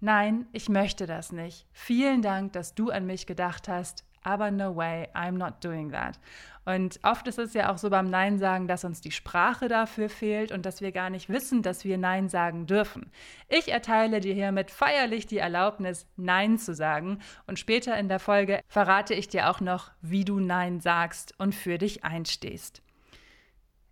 Nein, 0.00 0.46
ich 0.52 0.68
möchte 0.68 1.06
das 1.06 1.32
nicht. 1.32 1.66
Vielen 1.72 2.20
Dank, 2.20 2.52
dass 2.52 2.74
du 2.74 2.90
an 2.90 3.06
mich 3.06 3.26
gedacht 3.26 3.66
hast, 3.66 4.04
aber 4.24 4.50
no 4.50 4.74
way, 4.74 5.08
I'm 5.14 5.38
not 5.38 5.62
doing 5.62 5.92
that. 5.92 6.18
Und 6.64 6.98
oft 7.02 7.28
ist 7.28 7.38
es 7.38 7.52
ja 7.52 7.70
auch 7.70 7.78
so 7.78 7.90
beim 7.90 8.08
Nein 8.08 8.38
sagen, 8.38 8.66
dass 8.66 8.84
uns 8.84 9.00
die 9.00 9.10
Sprache 9.10 9.68
dafür 9.68 10.08
fehlt 10.08 10.50
und 10.50 10.64
dass 10.64 10.80
wir 10.80 10.92
gar 10.92 11.10
nicht 11.10 11.28
wissen, 11.28 11.62
dass 11.62 11.84
wir 11.84 11.98
Nein 11.98 12.28
sagen 12.28 12.66
dürfen. 12.66 13.10
Ich 13.48 13.70
erteile 13.70 14.20
dir 14.20 14.34
hiermit 14.34 14.70
feierlich 14.70 15.26
die 15.26 15.38
Erlaubnis, 15.38 16.06
Nein 16.16 16.58
zu 16.58 16.74
sagen 16.74 17.20
und 17.46 17.58
später 17.58 17.96
in 17.98 18.08
der 18.08 18.18
Folge 18.18 18.60
verrate 18.66 19.14
ich 19.14 19.28
dir 19.28 19.50
auch 19.50 19.60
noch, 19.60 19.90
wie 20.00 20.24
du 20.24 20.40
Nein 20.40 20.80
sagst 20.80 21.38
und 21.38 21.54
für 21.54 21.76
dich 21.76 22.02
einstehst. 22.02 22.82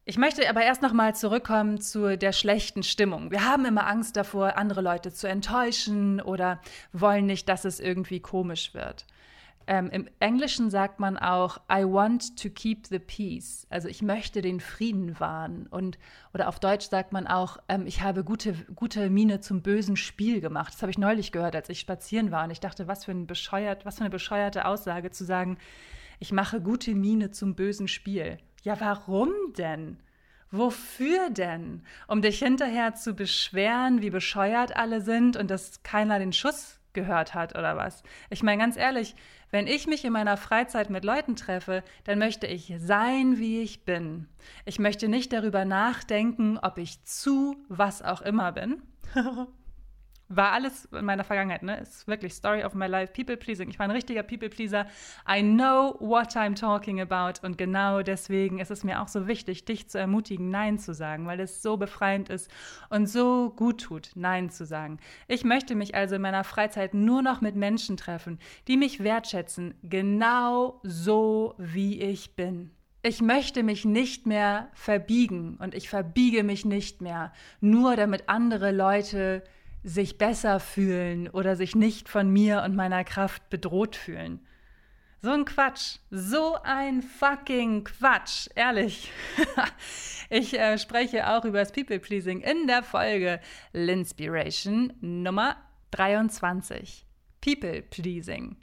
Ich 0.05 0.19
möchte 0.19 0.49
aber 0.49 0.63
erst 0.63 0.83
noch 0.83 0.93
mal 0.93 1.15
zurückkommen 1.15 1.81
zu 1.81 2.19
der 2.19 2.33
schlechten 2.33 2.83
Stimmung. 2.83 3.31
Wir 3.31 3.45
haben 3.45 3.65
immer 3.67 3.87
Angst 3.87 4.17
davor, 4.17 4.57
andere 4.57 4.81
Leute 4.81 5.13
zu 5.13 5.29
enttäuschen 5.29 6.21
oder 6.21 6.61
wollen 6.93 7.27
nicht, 7.27 7.49
dass 7.49 7.65
es 7.65 7.79
irgendwie 7.79 8.19
komisch 8.19 8.75
wird. 8.75 9.07
Ähm, 9.67 9.91
Im 9.91 10.09
Englischen 10.21 10.71
sagt 10.71 11.01
man 11.01 11.17
auch, 11.17 11.59
I 11.71 11.85
want 11.85 12.37
to 12.43 12.51
keep 12.51 12.87
the 12.87 12.99
peace. 12.99 13.67
Also 13.71 13.89
ich 13.89 14.03
möchte 14.03 14.43
den 14.43 14.61
Frieden 14.61 15.19
wahren. 15.21 15.67
Und, 15.69 15.99
oder 16.35 16.49
auf 16.49 16.61
Deutsch 16.61 16.89
sagt 16.89 17.13
man 17.13 17.27
auch, 17.27 17.59
ähm, 17.69 17.87
ich 17.87 18.03
habe 18.03 18.25
gute, 18.25 18.55
gute 18.75 19.11
Miene 19.11 19.41
zum 19.41 19.63
bösen 19.63 19.97
Spiel 19.97 20.41
gemacht. 20.41 20.75
Das 20.75 20.83
habe 20.83 20.91
ich 20.91 20.99
neulich 20.99 21.33
gehört, 21.33 21.57
als 21.57 21.69
ich 21.69 21.81
spazieren 21.81 22.31
war. 22.31 22.45
Und 22.45 22.51
ich 22.51 22.61
dachte, 22.61 22.89
was 22.89 23.05
für, 23.05 23.13
ein 23.13 23.27
bescheuert, 23.27 23.85
was 23.85 23.97
für 23.97 24.03
eine 24.03 24.11
bescheuerte 24.11 24.65
Aussage 24.65 25.11
zu 25.11 25.25
sagen, 25.25 25.59
ich 26.19 26.33
mache 26.33 26.61
gute 26.61 26.95
Miene 26.95 27.31
zum 27.31 27.55
bösen 27.55 27.89
Spiel. 27.89 28.39
Ja, 28.63 28.79
warum 28.81 29.31
denn? 29.57 29.99
Wofür 30.53 31.31
denn? 31.31 31.83
Um 32.07 32.23
dich 32.23 32.39
hinterher 32.39 32.95
zu 32.95 33.15
beschweren, 33.15 34.03
wie 34.03 34.11
bescheuert 34.11 34.77
alle 34.77 35.01
sind 35.01 35.37
und 35.37 35.51
dass 35.51 35.83
keiner 35.83 36.19
den 36.19 36.33
Schuss 36.33 36.79
gehört 36.93 37.35
hat 37.35 37.57
oder 37.57 37.77
was. 37.77 38.03
Ich 38.31 38.43
meine 38.43 38.61
ganz 38.61 38.77
ehrlich, 38.77 39.15
wenn 39.53 39.69
ich 39.69 39.87
mich 39.87 40.05
in 40.05 40.13
meiner 40.13 40.37
Freizeit 40.37 40.91
mit 40.91 41.05
Leuten 41.05 41.37
treffe, 41.37 41.85
dann 42.05 42.19
möchte 42.19 42.49
ich 42.49 42.75
sein, 42.79 43.39
wie 43.39 43.61
ich 43.61 43.85
bin. 43.85 44.27
Ich 44.65 44.81
möchte 44.81 45.09
nicht 45.09 45.33
darüber 45.33 45.65
nachdenken, 45.65 46.59
ob 46.59 46.79
ich 46.79 47.05
zu 47.05 47.55
was 47.69 48.03
auch 48.03 48.23
immer 48.23 48.51
bin. 48.51 48.83
war 50.37 50.53
alles 50.53 50.87
in 50.87 51.05
meiner 51.05 51.25
Vergangenheit, 51.25 51.63
ne? 51.63 51.79
Ist 51.79 52.07
wirklich 52.07 52.35
Story 52.35 52.65
of 52.65 52.75
my 52.75 52.87
life, 52.87 53.13
People 53.13 53.37
pleasing. 53.37 53.69
Ich 53.71 53.79
war 53.79 53.85
ein 53.85 53.91
richtiger 53.91 54.23
People 54.23 54.49
pleaser. 54.49 54.87
I 55.29 55.43
know 55.43 55.97
what 56.01 56.37
I'm 56.37 56.55
talking 56.55 57.01
about 57.01 57.45
und 57.47 57.59
genau 57.59 58.03
deswegen 58.03 58.59
ist 58.59 58.71
es 58.71 58.85
mir 58.85 59.01
auch 59.01 59.09
so 59.09 59.27
wichtig, 59.27 59.65
dich 59.65 59.89
zu 59.89 59.99
ermutigen, 59.99 60.51
Nein 60.51 60.79
zu 60.79 60.95
sagen, 60.95 61.27
weil 61.27 61.41
es 61.41 61.63
so 61.63 61.77
befreiend 61.77 62.29
ist 62.29 62.51
und 62.91 63.07
so 63.07 63.51
gut 63.51 63.83
tut, 63.83 64.11
Nein 64.15 64.51
zu 64.51 64.65
sagen. 64.65 64.99
Ich 65.29 65.45
möchte 65.45 65.75
mich 65.75 65.95
also 65.95 66.17
in 66.17 66.23
meiner 66.23 66.45
Freizeit 66.45 66.95
nur 66.95 67.23
noch 67.23 67.41
mit 67.41 67.57
Menschen 67.57 67.97
treffen, 67.97 68.39
die 68.69 68.77
mich 68.77 69.03
wertschätzen, 69.03 69.75
genau 69.83 70.81
so 70.83 71.55
wie 71.59 72.01
ich 72.01 72.37
bin. 72.37 72.71
Ich 73.05 73.21
möchte 73.21 73.65
mich 73.65 73.85
nicht 73.85 74.27
mehr 74.27 74.69
verbiegen 74.75 75.57
und 75.61 75.75
ich 75.75 75.89
verbiege 75.89 76.45
mich 76.45 76.65
nicht 76.65 77.01
mehr, 77.01 77.33
nur 77.61 77.97
damit 77.97 78.29
andere 78.29 78.71
Leute 78.71 79.43
sich 79.85 80.19
besser 80.19 80.61
fühlen 80.61 81.29
oder 81.29 81.57
sich 81.57 81.75
nicht 81.75 82.09
von 82.09 82.31
mir 82.31 82.63
und 82.63 82.77
meiner 82.77 83.05
Kraft 83.05 83.49
bedroht 83.51 83.97
fühlen. 83.97 84.41
So 85.25 85.31
ein 85.31 85.45
Quatsch. 85.45 85.99
So 86.11 86.57
ein 86.65 87.01
fucking 87.01 87.85
Quatsch. 87.85 88.49
Ehrlich. 88.57 89.13
ich 90.31 90.59
äh, 90.59 90.79
spreche 90.79 91.29
auch 91.29 91.45
über 91.45 91.61
das 91.61 91.71
People 91.71 92.01
Pleasing 92.01 92.41
in 92.41 92.67
der 92.67 92.83
Folge 92.83 93.41
Linspiration 93.73 94.93
Nummer 95.01 95.57
23. 95.93 97.07
People 97.41 97.83
Pleasing. 97.83 98.57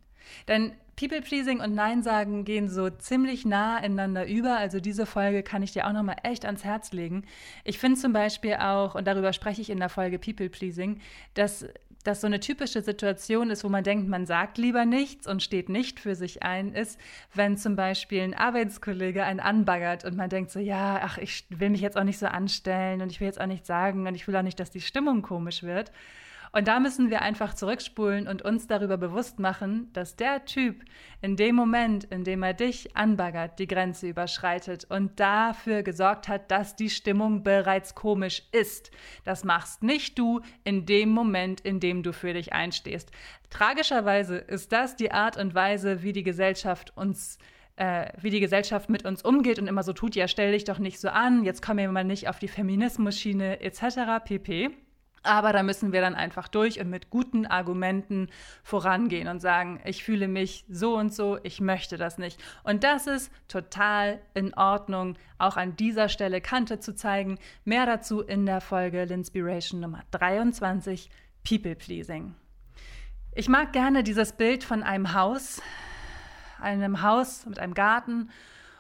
Denn 0.50 0.74
People 1.00 1.22
Pleasing 1.22 1.62
und 1.62 1.74
Nein 1.74 2.04
sagen 2.04 2.44
gehen 2.44 2.68
so 2.68 2.90
ziemlich 2.90 3.46
nah 3.46 3.78
ineinander 3.78 4.28
über. 4.28 4.58
Also 4.58 4.82
diese 4.82 5.06
Folge 5.06 5.44
kann 5.44 5.64
ich 5.64 5.72
dir 5.72 5.88
auch 5.88 5.94
nochmal 5.94 6.18
echt 6.24 6.44
ans 6.44 6.66
Herz 6.66 6.92
legen. 6.92 7.24
Ich 7.64 7.80
finde 7.80 7.98
zum 7.98 8.12
Beispiel 8.12 8.56
auch, 8.56 8.96
und 8.96 9.08
darüber 9.08 9.32
spreche 9.32 9.62
ich 9.62 9.70
in 9.70 9.80
der 9.80 9.88
Folge 9.88 10.20
People 10.20 10.50
Pleasing, 10.50 11.00
dass 11.36 11.66
das 12.04 12.20
so 12.20 12.28
eine 12.28 12.42
typische 12.42 12.82
Situation 12.82 13.50
ist, 13.50 13.64
wo 13.64 13.70
man 13.70 13.86
denkt, 13.86 14.10
man 14.10 14.26
sagt 14.26 14.58
lieber 14.58 14.84
nichts 14.84 15.26
und 15.26 15.42
steht 15.42 15.70
nicht 15.70 16.02
für 16.02 16.16
sich 16.16 16.44
ein, 16.44 16.74
ist, 16.74 17.00
wenn 17.34 17.56
zum 17.56 17.78
Beispiel 17.78 18.22
ein 18.22 18.34
Arbeitskollege 18.34 19.24
einen 19.24 19.40
anbaggert 19.40 20.04
und 20.04 20.18
man 20.18 20.30
denkt 20.30 20.52
so, 20.52 20.60
ja, 20.60 21.00
ach, 21.02 21.18
ich 21.18 21.46
will 21.50 21.70
mich 21.70 21.82
jetzt 21.82 21.98
auch 21.98 22.04
nicht 22.04 22.20
so 22.20 22.26
anstellen 22.26 23.02
und 23.02 23.10
ich 23.10 23.22
will 23.22 23.28
jetzt 23.28 23.40
auch 23.40 23.48
nichts 23.48 23.68
sagen 23.68 24.06
und 24.06 24.16
ich 24.16 24.28
will 24.28 24.36
auch 24.36 24.42
nicht, 24.42 24.60
dass 24.60 24.70
die 24.70 24.82
Stimmung 24.82 25.22
komisch 25.22 25.64
wird. 25.64 25.94
Und 26.52 26.68
da 26.68 26.80
müssen 26.80 27.10
wir 27.10 27.22
einfach 27.22 27.54
zurückspulen 27.54 28.28
und 28.28 28.42
uns 28.42 28.68
darüber 28.68 28.98
bewusst 28.98 29.40
machen, 29.40 29.90
dass 29.94 30.16
der 30.16 30.46
Typ 30.46 30.84
in 31.22 31.36
dem 31.36 31.56
Moment, 31.56 32.06
in 32.06 32.24
dem 32.24 32.44
er 32.44 32.54
dich 32.54 32.96
anbaggert, 32.96 33.60
die 33.60 33.68
Grenze 33.68 34.08
überschreitet 34.08 34.86
und 34.90 35.20
dafür 35.20 35.84
gesorgt 35.84 36.28
hat, 36.28 36.50
dass 36.52 36.76
die 36.76 36.90
Stimmung 36.90 37.44
bereits 37.44 37.94
komisch 37.94 38.44
ist. 38.52 38.92
Das 39.26 39.44
machst 39.44 39.84
nicht 39.84 40.18
du 40.18 40.42
in 40.64 40.86
dem 40.86 41.10
Moment, 41.10 41.62
in 41.62 41.80
dem 41.80 42.04
du 42.04 42.14
für 42.14 42.34
dich 42.34 42.54
einstehst. 42.54 43.12
Tragischerweise 43.50 44.38
ist 44.38 44.72
das 44.72 44.96
die 44.96 45.12
Art 45.12 45.38
und 45.38 45.54
Weise, 45.56 46.04
wie 46.04 46.14
die 46.14 46.24
Gesellschaft 46.24 46.96
uns 46.96 47.38
äh, 47.80 48.12
wie 48.20 48.30
die 48.30 48.42
Gesellschaft 48.42 48.90
mit 48.90 49.06
uns 49.06 49.22
umgeht 49.24 49.58
und 49.58 49.68
immer 49.68 49.84
so 49.84 49.94
tut, 49.94 50.14
ja, 50.14 50.28
stell 50.28 50.52
dich 50.52 50.66
doch 50.66 50.80
nicht 50.80 51.00
so 51.00 51.08
an, 51.08 51.46
jetzt 51.46 51.62
komm 51.62 51.78
wir 51.78 51.90
mal 51.90 52.04
nicht 52.04 52.28
auf 52.28 52.38
die 52.38 52.50
Feminismus-Schiene 52.50 53.62
etc. 53.62 54.22
pp. 54.26 54.72
Aber 55.24 55.54
da 55.54 55.64
müssen 55.64 55.92
wir 55.92 56.02
dann 56.02 56.16
einfach 56.16 56.48
durch 56.48 56.80
und 56.80 56.90
mit 56.90 57.10
guten 57.10 57.46
Argumenten 57.46 58.30
vorangehen 58.64 59.28
und 59.28 59.40
sagen, 59.40 59.82
ich 59.86 60.04
fühle 60.04 60.28
mich 60.28 60.66
so 60.70 60.96
und 60.98 61.14
so, 61.14 61.38
ich 61.44 61.60
möchte 61.62 61.98
das 61.98 62.18
nicht. 62.18 62.42
Und 62.64 62.84
das 62.84 63.08
ist 63.08 63.32
total 63.48 64.20
in 64.34 64.54
Ordnung, 64.54 65.18
auch 65.38 65.58
an 65.58 65.76
dieser 65.76 66.10
Stelle 66.10 66.42
Kante 66.42 66.80
zu 66.80 66.96
zeigen. 66.96 67.38
Mehr 67.66 67.86
dazu 67.86 68.22
in 68.22 68.46
der 68.46 68.62
Folge 68.62 69.04
L'Inspiration 69.04 69.78
Nummer 69.78 70.04
23, 70.12 71.10
People 71.48 71.76
Pleasing. 71.76 72.36
Ich 73.34 73.48
mag 73.48 73.74
gerne 73.74 74.04
dieses 74.04 74.34
Bild 74.34 74.64
von 74.64 74.84
einem 74.84 75.14
Haus, 75.14 75.62
einem 76.60 77.02
Haus 77.02 77.46
mit 77.46 77.60
einem 77.60 77.74
Garten 77.74 78.30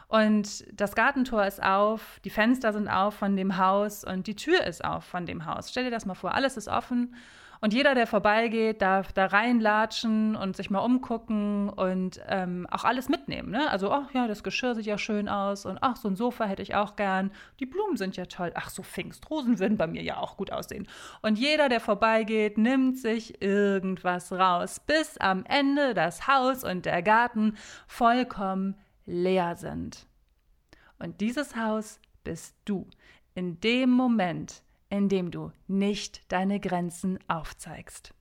und 0.09 0.65
das 0.77 0.95
Gartentor 0.95 1.45
ist 1.45 1.63
auf, 1.63 2.19
die 2.25 2.29
Fenster 2.29 2.73
sind 2.73 2.89
auf 2.89 3.15
von 3.15 3.37
dem 3.37 3.57
Haus 3.57 4.03
und 4.03 4.27
die 4.27 4.35
Tür 4.35 4.65
ist 4.65 4.83
auf 4.83 5.05
von 5.05 5.25
dem 5.25 5.45
Haus. 5.45 5.69
Stell 5.71 5.85
dir 5.85 5.91
das 5.91 6.05
mal 6.05 6.15
vor, 6.15 6.35
alles 6.35 6.57
ist 6.57 6.67
offen 6.67 7.15
und 7.61 7.73
jeder, 7.73 7.93
der 7.93 8.07
vorbeigeht, 8.07 8.81
darf 8.81 9.11
da 9.11 9.25
reinlatschen 9.25 10.37
und 10.37 10.55
sich 10.55 10.69
mal 10.69 10.79
umgucken 10.79 11.69
und 11.69 12.21
ähm, 12.27 12.65
auch 12.71 12.85
alles 12.85 13.09
mitnehmen. 13.09 13.51
Ne? 13.51 13.69
Also, 13.69 13.91
ach 13.91 14.13
ja, 14.13 14.27
das 14.27 14.43
Geschirr 14.43 14.75
sieht 14.75 14.85
ja 14.85 14.97
schön 14.97 15.27
aus 15.27 15.65
und 15.65 15.77
ach, 15.81 15.97
so 15.97 16.07
ein 16.07 16.15
Sofa 16.15 16.45
hätte 16.45 16.61
ich 16.61 16.75
auch 16.75 16.95
gern. 16.95 17.31
Die 17.59 17.65
Blumen 17.65 17.97
sind 17.97 18.15
ja 18.15 18.25
toll. 18.27 18.51
Ach, 18.55 18.69
so 18.69 18.81
Pfingstrosen 18.81 19.59
würden 19.59 19.77
bei 19.77 19.87
mir 19.87 20.01
ja 20.01 20.17
auch 20.17 20.37
gut 20.37 20.53
aussehen. 20.53 20.87
Und 21.21 21.37
jeder, 21.37 21.67
der 21.67 21.81
vorbeigeht, 21.81 22.57
nimmt 22.57 22.97
sich 22.97 23.41
irgendwas 23.41 24.31
raus, 24.31 24.79
bis 24.79 25.17
am 25.17 25.43
Ende 25.45 25.93
das 25.93 26.27
Haus 26.27 26.63
und 26.63 26.85
der 26.85 27.01
Garten 27.01 27.57
vollkommen 27.87 28.75
leer 29.09 29.55
sind. 29.55 30.07
Und 30.99 31.21
dieses 31.21 31.55
Haus 31.55 31.99
bist 32.23 32.55
du 32.65 32.87
in 33.33 33.59
dem 33.59 33.89
Moment, 33.89 34.63
in 34.89 35.09
dem 35.09 35.31
du 35.31 35.51
nicht 35.67 36.31
deine 36.31 36.59
Grenzen 36.59 37.19
aufzeigst. 37.27 38.13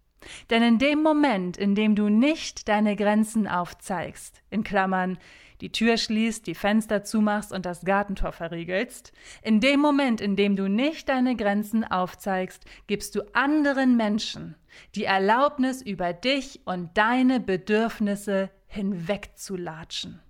Denn 0.50 0.62
in 0.62 0.78
dem 0.78 1.02
Moment, 1.02 1.56
in 1.56 1.74
dem 1.74 1.94
du 1.94 2.08
nicht 2.08 2.68
deine 2.68 2.96
Grenzen 2.96 3.46
aufzeigst, 3.46 4.42
in 4.50 4.64
Klammern, 4.64 5.18
die 5.60 5.72
Tür 5.72 5.96
schließt, 5.96 6.46
die 6.46 6.54
Fenster 6.54 7.04
zumachst 7.04 7.52
und 7.52 7.66
das 7.66 7.84
Gartentor 7.84 8.32
verriegelst, 8.32 9.12
in 9.42 9.60
dem 9.60 9.80
Moment, 9.80 10.20
in 10.20 10.36
dem 10.36 10.56
du 10.56 10.68
nicht 10.68 11.08
deine 11.08 11.36
Grenzen 11.36 11.84
aufzeigst, 11.84 12.64
gibst 12.86 13.14
du 13.14 13.22
anderen 13.34 13.96
Menschen 13.96 14.56
die 14.94 15.04
Erlaubnis, 15.04 15.82
über 15.82 16.12
dich 16.12 16.60
und 16.64 16.96
deine 16.96 17.40
Bedürfnisse 17.40 18.50
hinwegzulatschen. 18.66 20.20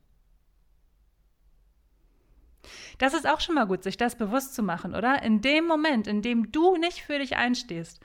Das 2.98 3.14
ist 3.14 3.28
auch 3.28 3.40
schon 3.40 3.54
mal 3.54 3.66
gut, 3.66 3.82
sich 3.82 3.96
das 3.96 4.16
bewusst 4.16 4.54
zu 4.54 4.62
machen, 4.62 4.94
oder? 4.94 5.22
In 5.22 5.40
dem 5.40 5.66
Moment, 5.66 6.06
in 6.06 6.22
dem 6.22 6.52
du 6.52 6.76
nicht 6.76 7.02
für 7.02 7.18
dich 7.18 7.36
einstehst, 7.36 8.00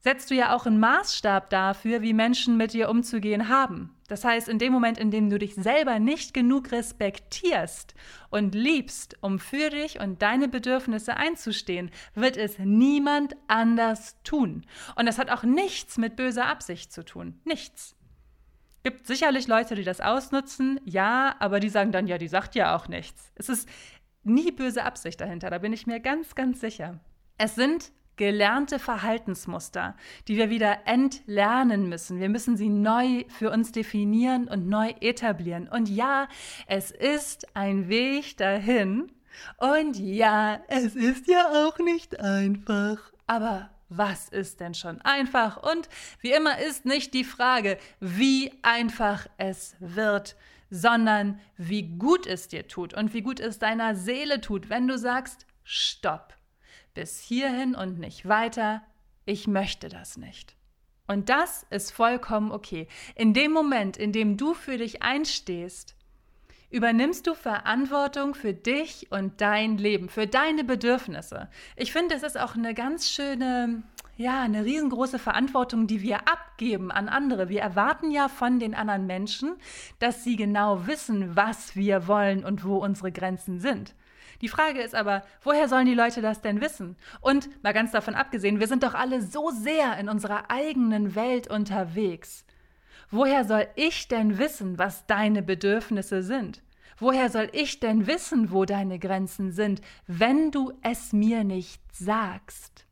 setzt 0.00 0.30
du 0.30 0.34
ja 0.34 0.54
auch 0.54 0.66
einen 0.66 0.80
Maßstab 0.80 1.50
dafür, 1.50 2.02
wie 2.02 2.14
Menschen 2.14 2.56
mit 2.56 2.72
dir 2.72 2.88
umzugehen 2.88 3.48
haben. 3.48 3.94
Das 4.08 4.24
heißt, 4.24 4.48
in 4.48 4.58
dem 4.58 4.72
Moment, 4.72 4.96
in 4.96 5.10
dem 5.10 5.28
du 5.28 5.38
dich 5.38 5.54
selber 5.54 5.98
nicht 5.98 6.32
genug 6.32 6.72
respektierst 6.72 7.94
und 8.30 8.54
liebst, 8.54 9.18
um 9.20 9.38
für 9.38 9.68
dich 9.68 10.00
und 10.00 10.22
deine 10.22 10.48
Bedürfnisse 10.48 11.16
einzustehen, 11.16 11.90
wird 12.14 12.38
es 12.38 12.58
niemand 12.58 13.36
anders 13.48 14.16
tun. 14.22 14.64
Und 14.96 15.06
das 15.06 15.18
hat 15.18 15.30
auch 15.30 15.42
nichts 15.42 15.98
mit 15.98 16.16
böser 16.16 16.46
Absicht 16.46 16.90
zu 16.90 17.04
tun. 17.04 17.38
Nichts. 17.44 17.97
Gibt 18.88 19.06
sicherlich 19.06 19.48
Leute, 19.48 19.74
die 19.74 19.84
das 19.84 20.00
ausnutzen, 20.00 20.80
ja, 20.86 21.36
aber 21.40 21.60
die 21.60 21.68
sagen 21.68 21.92
dann, 21.92 22.06
ja, 22.06 22.16
die 22.16 22.26
sagt 22.26 22.54
ja 22.54 22.74
auch 22.74 22.88
nichts. 22.88 23.30
Es 23.34 23.50
ist 23.50 23.68
nie 24.22 24.50
böse 24.50 24.82
Absicht 24.82 25.20
dahinter, 25.20 25.50
da 25.50 25.58
bin 25.58 25.74
ich 25.74 25.86
mir 25.86 26.00
ganz, 26.00 26.34
ganz 26.34 26.58
sicher. 26.62 26.98
Es 27.36 27.54
sind 27.54 27.92
gelernte 28.16 28.78
Verhaltensmuster, 28.78 29.94
die 30.26 30.38
wir 30.38 30.48
wieder 30.48 30.86
entlernen 30.86 31.90
müssen. 31.90 32.18
Wir 32.18 32.30
müssen 32.30 32.56
sie 32.56 32.70
neu 32.70 33.24
für 33.28 33.50
uns 33.50 33.72
definieren 33.72 34.48
und 34.48 34.70
neu 34.70 34.94
etablieren. 35.02 35.68
Und 35.68 35.90
ja, 35.90 36.26
es 36.66 36.90
ist 36.90 37.54
ein 37.54 37.90
Weg 37.90 38.38
dahin. 38.38 39.12
Und 39.58 39.98
ja, 39.98 40.62
es 40.68 40.96
ist 40.96 41.28
ja 41.28 41.44
auch 41.66 41.78
nicht 41.78 42.18
einfach. 42.20 43.12
Aber 43.26 43.68
was 43.88 44.28
ist 44.28 44.60
denn 44.60 44.74
schon 44.74 45.00
einfach? 45.02 45.56
Und 45.56 45.88
wie 46.20 46.32
immer 46.32 46.58
ist 46.58 46.84
nicht 46.84 47.14
die 47.14 47.24
Frage, 47.24 47.78
wie 48.00 48.52
einfach 48.62 49.26
es 49.38 49.76
wird, 49.80 50.36
sondern 50.70 51.40
wie 51.56 51.82
gut 51.96 52.26
es 52.26 52.48
dir 52.48 52.68
tut 52.68 52.94
und 52.94 53.14
wie 53.14 53.22
gut 53.22 53.40
es 53.40 53.58
deiner 53.58 53.94
Seele 53.94 54.40
tut, 54.40 54.68
wenn 54.68 54.86
du 54.86 54.98
sagst, 54.98 55.46
stopp, 55.64 56.34
bis 56.94 57.20
hierhin 57.20 57.74
und 57.74 57.98
nicht 57.98 58.28
weiter, 58.28 58.82
ich 59.24 59.46
möchte 59.46 59.88
das 59.88 60.16
nicht. 60.16 60.56
Und 61.06 61.30
das 61.30 61.66
ist 61.70 61.90
vollkommen 61.90 62.52
okay. 62.52 62.86
In 63.14 63.32
dem 63.32 63.52
Moment, 63.52 63.96
in 63.96 64.12
dem 64.12 64.36
du 64.36 64.52
für 64.52 64.76
dich 64.76 65.02
einstehst, 65.02 65.96
übernimmst 66.70 67.26
du 67.26 67.34
Verantwortung 67.34 68.34
für 68.34 68.52
dich 68.52 69.08
und 69.10 69.40
dein 69.40 69.78
Leben, 69.78 70.08
für 70.08 70.26
deine 70.26 70.64
Bedürfnisse. 70.64 71.48
Ich 71.76 71.92
finde, 71.92 72.14
es 72.14 72.22
ist 72.22 72.38
auch 72.38 72.54
eine 72.56 72.74
ganz 72.74 73.10
schöne, 73.10 73.82
ja, 74.16 74.42
eine 74.42 74.64
riesengroße 74.64 75.18
Verantwortung, 75.18 75.86
die 75.86 76.02
wir 76.02 76.28
abgeben 76.28 76.90
an 76.90 77.08
andere. 77.08 77.48
Wir 77.48 77.62
erwarten 77.62 78.10
ja 78.10 78.28
von 78.28 78.60
den 78.60 78.74
anderen 78.74 79.06
Menschen, 79.06 79.56
dass 79.98 80.24
sie 80.24 80.36
genau 80.36 80.86
wissen, 80.86 81.36
was 81.36 81.74
wir 81.74 82.06
wollen 82.06 82.44
und 82.44 82.64
wo 82.64 82.78
unsere 82.78 83.12
Grenzen 83.12 83.60
sind. 83.60 83.94
Die 84.40 84.48
Frage 84.48 84.80
ist 84.80 84.94
aber, 84.94 85.24
woher 85.42 85.68
sollen 85.68 85.86
die 85.86 85.94
Leute 85.94 86.22
das 86.22 86.42
denn 86.42 86.60
wissen? 86.60 86.96
Und 87.20 87.48
mal 87.64 87.72
ganz 87.72 87.90
davon 87.90 88.14
abgesehen, 88.14 88.60
wir 88.60 88.68
sind 88.68 88.84
doch 88.84 88.94
alle 88.94 89.20
so 89.22 89.50
sehr 89.50 89.98
in 89.98 90.08
unserer 90.08 90.50
eigenen 90.50 91.16
Welt 91.16 91.48
unterwegs. 91.48 92.44
Woher 93.10 93.44
soll 93.44 93.66
ich 93.74 94.08
denn 94.08 94.38
wissen, 94.38 94.78
was 94.78 95.06
deine 95.06 95.42
Bedürfnisse 95.42 96.22
sind? 96.22 96.62
Woher 96.98 97.30
soll 97.30 97.48
ich 97.52 97.80
denn 97.80 98.06
wissen, 98.06 98.50
wo 98.50 98.64
deine 98.64 98.98
Grenzen 98.98 99.52
sind, 99.52 99.80
wenn 100.06 100.50
du 100.50 100.72
es 100.82 101.12
mir 101.12 101.44
nicht 101.44 101.80
sagst? 101.94 102.86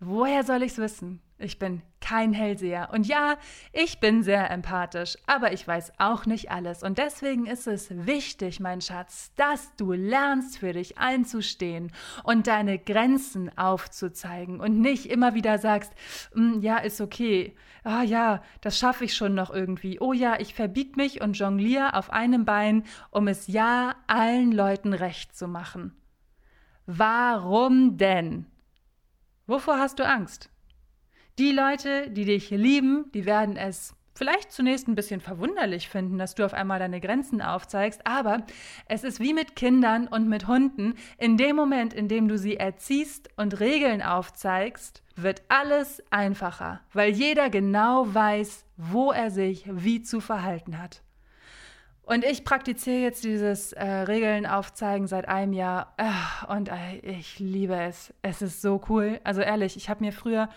Woher 0.00 0.44
soll 0.44 0.62
ich's 0.62 0.78
wissen? 0.78 1.22
Ich 1.38 1.58
bin 1.58 1.82
kein 2.00 2.32
Hellseher. 2.32 2.88
Und 2.92 3.06
ja, 3.06 3.36
ich 3.72 4.00
bin 4.00 4.22
sehr 4.22 4.50
empathisch, 4.50 5.18
aber 5.26 5.52
ich 5.52 5.66
weiß 5.66 5.92
auch 5.98 6.24
nicht 6.24 6.50
alles. 6.50 6.82
Und 6.82 6.96
deswegen 6.96 7.46
ist 7.46 7.66
es 7.66 7.88
wichtig, 7.90 8.58
mein 8.58 8.80
Schatz, 8.80 9.32
dass 9.36 9.74
du 9.76 9.92
lernst, 9.92 10.58
für 10.58 10.72
dich 10.72 10.96
einzustehen 10.96 11.92
und 12.22 12.46
deine 12.46 12.78
Grenzen 12.78 13.56
aufzuzeigen 13.58 14.60
und 14.60 14.80
nicht 14.80 15.06
immer 15.06 15.34
wieder 15.34 15.58
sagst, 15.58 15.92
mm, 16.34 16.60
ja, 16.60 16.78
ist 16.78 17.02
okay. 17.02 17.54
Ah 17.86 18.02
ja, 18.02 18.42
das 18.62 18.80
schaffe 18.80 19.04
ich 19.04 19.14
schon 19.14 19.34
noch 19.34 19.50
irgendwie. 19.50 20.00
Oh 20.00 20.12
ja, 20.12 20.40
ich 20.40 20.54
verbieg 20.54 20.96
mich 20.96 21.20
und 21.20 21.38
jongliere 21.38 21.94
auf 21.94 22.10
einem 22.10 22.44
Bein, 22.44 22.82
um 23.12 23.28
es 23.28 23.46
ja 23.46 23.94
allen 24.08 24.50
Leuten 24.50 24.92
recht 24.92 25.36
zu 25.36 25.46
machen. 25.46 25.96
Warum 26.86 27.96
denn? 27.96 28.46
Wovor 29.46 29.78
hast 29.78 30.00
du 30.00 30.04
Angst? 30.04 30.50
Die 31.38 31.52
Leute, 31.52 32.10
die 32.10 32.24
dich 32.24 32.50
lieben, 32.50 33.04
die 33.14 33.24
werden 33.24 33.56
es 33.56 33.94
vielleicht 34.16 34.52
zunächst 34.52 34.88
ein 34.88 34.94
bisschen 34.94 35.20
verwunderlich 35.20 35.88
finden, 35.88 36.18
dass 36.18 36.34
du 36.34 36.44
auf 36.44 36.54
einmal 36.54 36.78
deine 36.78 37.00
Grenzen 37.00 37.42
aufzeigst, 37.42 38.06
aber 38.06 38.44
es 38.86 39.04
ist 39.04 39.20
wie 39.20 39.34
mit 39.34 39.56
Kindern 39.56 40.08
und 40.08 40.28
mit 40.28 40.46
Hunden. 40.46 40.94
In 41.18 41.36
dem 41.36 41.56
Moment, 41.56 41.94
in 41.94 42.08
dem 42.08 42.28
du 42.28 42.38
sie 42.38 42.56
erziehst 42.56 43.28
und 43.36 43.60
Regeln 43.60 44.02
aufzeigst, 44.02 45.02
wird 45.14 45.42
alles 45.48 46.02
einfacher, 46.10 46.80
weil 46.92 47.10
jeder 47.10 47.50
genau 47.50 48.12
weiß, 48.12 48.64
wo 48.76 49.12
er 49.12 49.30
sich 49.30 49.64
wie 49.70 50.02
zu 50.02 50.20
verhalten 50.20 50.78
hat. 50.78 51.02
Und 52.06 52.24
ich 52.24 52.44
praktiziere 52.44 52.98
jetzt 52.98 53.24
dieses 53.24 53.72
äh, 53.72 53.84
Regeln 53.84 54.46
aufzeigen 54.46 55.08
seit 55.08 55.26
einem 55.26 55.52
Jahr 55.52 55.92
äh, 55.96 56.52
und 56.52 56.68
äh, 56.68 56.98
ich 57.02 57.40
liebe 57.40 57.74
es. 57.74 58.14
Es 58.22 58.42
ist 58.42 58.62
so 58.62 58.80
cool. 58.88 59.20
Also 59.24 59.40
ehrlich, 59.40 59.76
ich 59.76 59.88
habe 59.88 60.04
mir 60.04 60.12
früher 60.12 60.48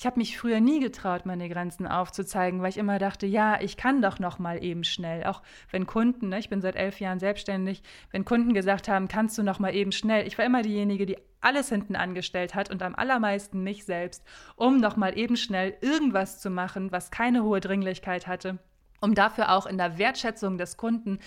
ich 0.00 0.06
habe 0.06 0.18
mich 0.18 0.38
früher 0.38 0.60
nie 0.60 0.80
getraut, 0.80 1.26
meine 1.26 1.46
Grenzen 1.50 1.86
aufzuzeigen, 1.86 2.62
weil 2.62 2.70
ich 2.70 2.78
immer 2.78 2.98
dachte, 2.98 3.26
ja, 3.26 3.60
ich 3.60 3.76
kann 3.76 4.00
doch 4.00 4.18
noch 4.18 4.38
mal 4.38 4.64
eben 4.64 4.82
schnell. 4.82 5.24
Auch 5.24 5.42
wenn 5.70 5.86
Kunden, 5.86 6.30
ne, 6.30 6.38
ich 6.38 6.48
bin 6.48 6.62
seit 6.62 6.74
elf 6.74 7.00
Jahren 7.00 7.18
selbstständig, 7.18 7.82
wenn 8.10 8.24
Kunden 8.24 8.54
gesagt 8.54 8.88
haben, 8.88 9.08
kannst 9.08 9.36
du 9.36 9.42
noch 9.42 9.58
mal 9.58 9.74
eben 9.74 9.92
schnell. 9.92 10.26
Ich 10.26 10.38
war 10.38 10.46
immer 10.46 10.62
diejenige, 10.62 11.04
die 11.04 11.18
alles 11.42 11.68
hinten 11.68 11.96
angestellt 11.96 12.54
hat 12.54 12.70
und 12.70 12.82
am 12.82 12.94
allermeisten 12.94 13.62
mich 13.62 13.84
selbst, 13.84 14.24
um 14.56 14.78
noch 14.78 14.96
mal 14.96 15.18
eben 15.18 15.36
schnell 15.36 15.76
irgendwas 15.82 16.40
zu 16.40 16.48
machen, 16.48 16.90
was 16.92 17.10
keine 17.10 17.42
hohe 17.42 17.60
Dringlichkeit 17.60 18.26
hatte, 18.26 18.58
um 19.02 19.14
dafür 19.14 19.52
auch 19.52 19.66
in 19.66 19.76
der 19.76 19.98
Wertschätzung 19.98 20.56
des 20.56 20.78
Kunden 20.78 21.18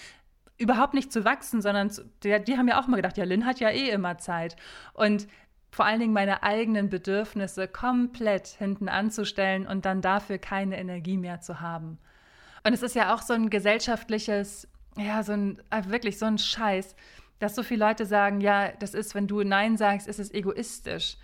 überhaupt 0.57 0.93
nicht 0.93 1.11
zu 1.11 1.25
wachsen, 1.25 1.61
sondern 1.61 1.89
zu, 1.89 2.05
die, 2.23 2.43
die, 2.43 2.57
haben 2.57 2.67
ja 2.67 2.79
auch 2.79 2.87
mal 2.87 2.95
gedacht, 2.95 3.17
ja, 3.17 3.23
Lynn 3.23 3.45
hat 3.45 3.59
ja 3.59 3.69
eh 3.69 3.89
immer 3.89 4.17
Zeit. 4.17 4.55
Und 4.93 5.27
vor 5.73 5.85
allen 5.85 5.99
Dingen 5.99 6.13
meine 6.13 6.43
eigenen 6.43 6.89
Bedürfnisse 6.89 7.67
komplett 7.67 8.45
hinten 8.45 8.89
anzustellen 8.89 9.65
und 9.65 9.85
dann 9.85 10.01
dafür 10.01 10.37
keine 10.37 10.77
Energie 10.77 11.17
mehr 11.17 11.41
zu 11.41 11.61
haben. 11.61 11.97
Und 12.63 12.73
es 12.73 12.83
ist 12.83 12.95
ja 12.95 13.13
auch 13.13 13.23
so 13.23 13.33
ein 13.33 13.49
gesellschaftliches, 13.49 14.67
ja, 14.97 15.23
so 15.23 15.33
ein, 15.33 15.59
äh, 15.71 15.81
wirklich 15.87 16.19
so 16.19 16.27
ein 16.27 16.37
Scheiß, 16.37 16.95
dass 17.39 17.55
so 17.55 17.63
viele 17.63 17.87
Leute 17.87 18.05
sagen, 18.05 18.39
ja, 18.39 18.71
das 18.71 18.93
ist, 18.93 19.15
wenn 19.15 19.25
du 19.25 19.41
Nein 19.41 19.75
sagst, 19.75 20.07
ist 20.07 20.19
es 20.19 20.31
egoistisch. 20.31 21.17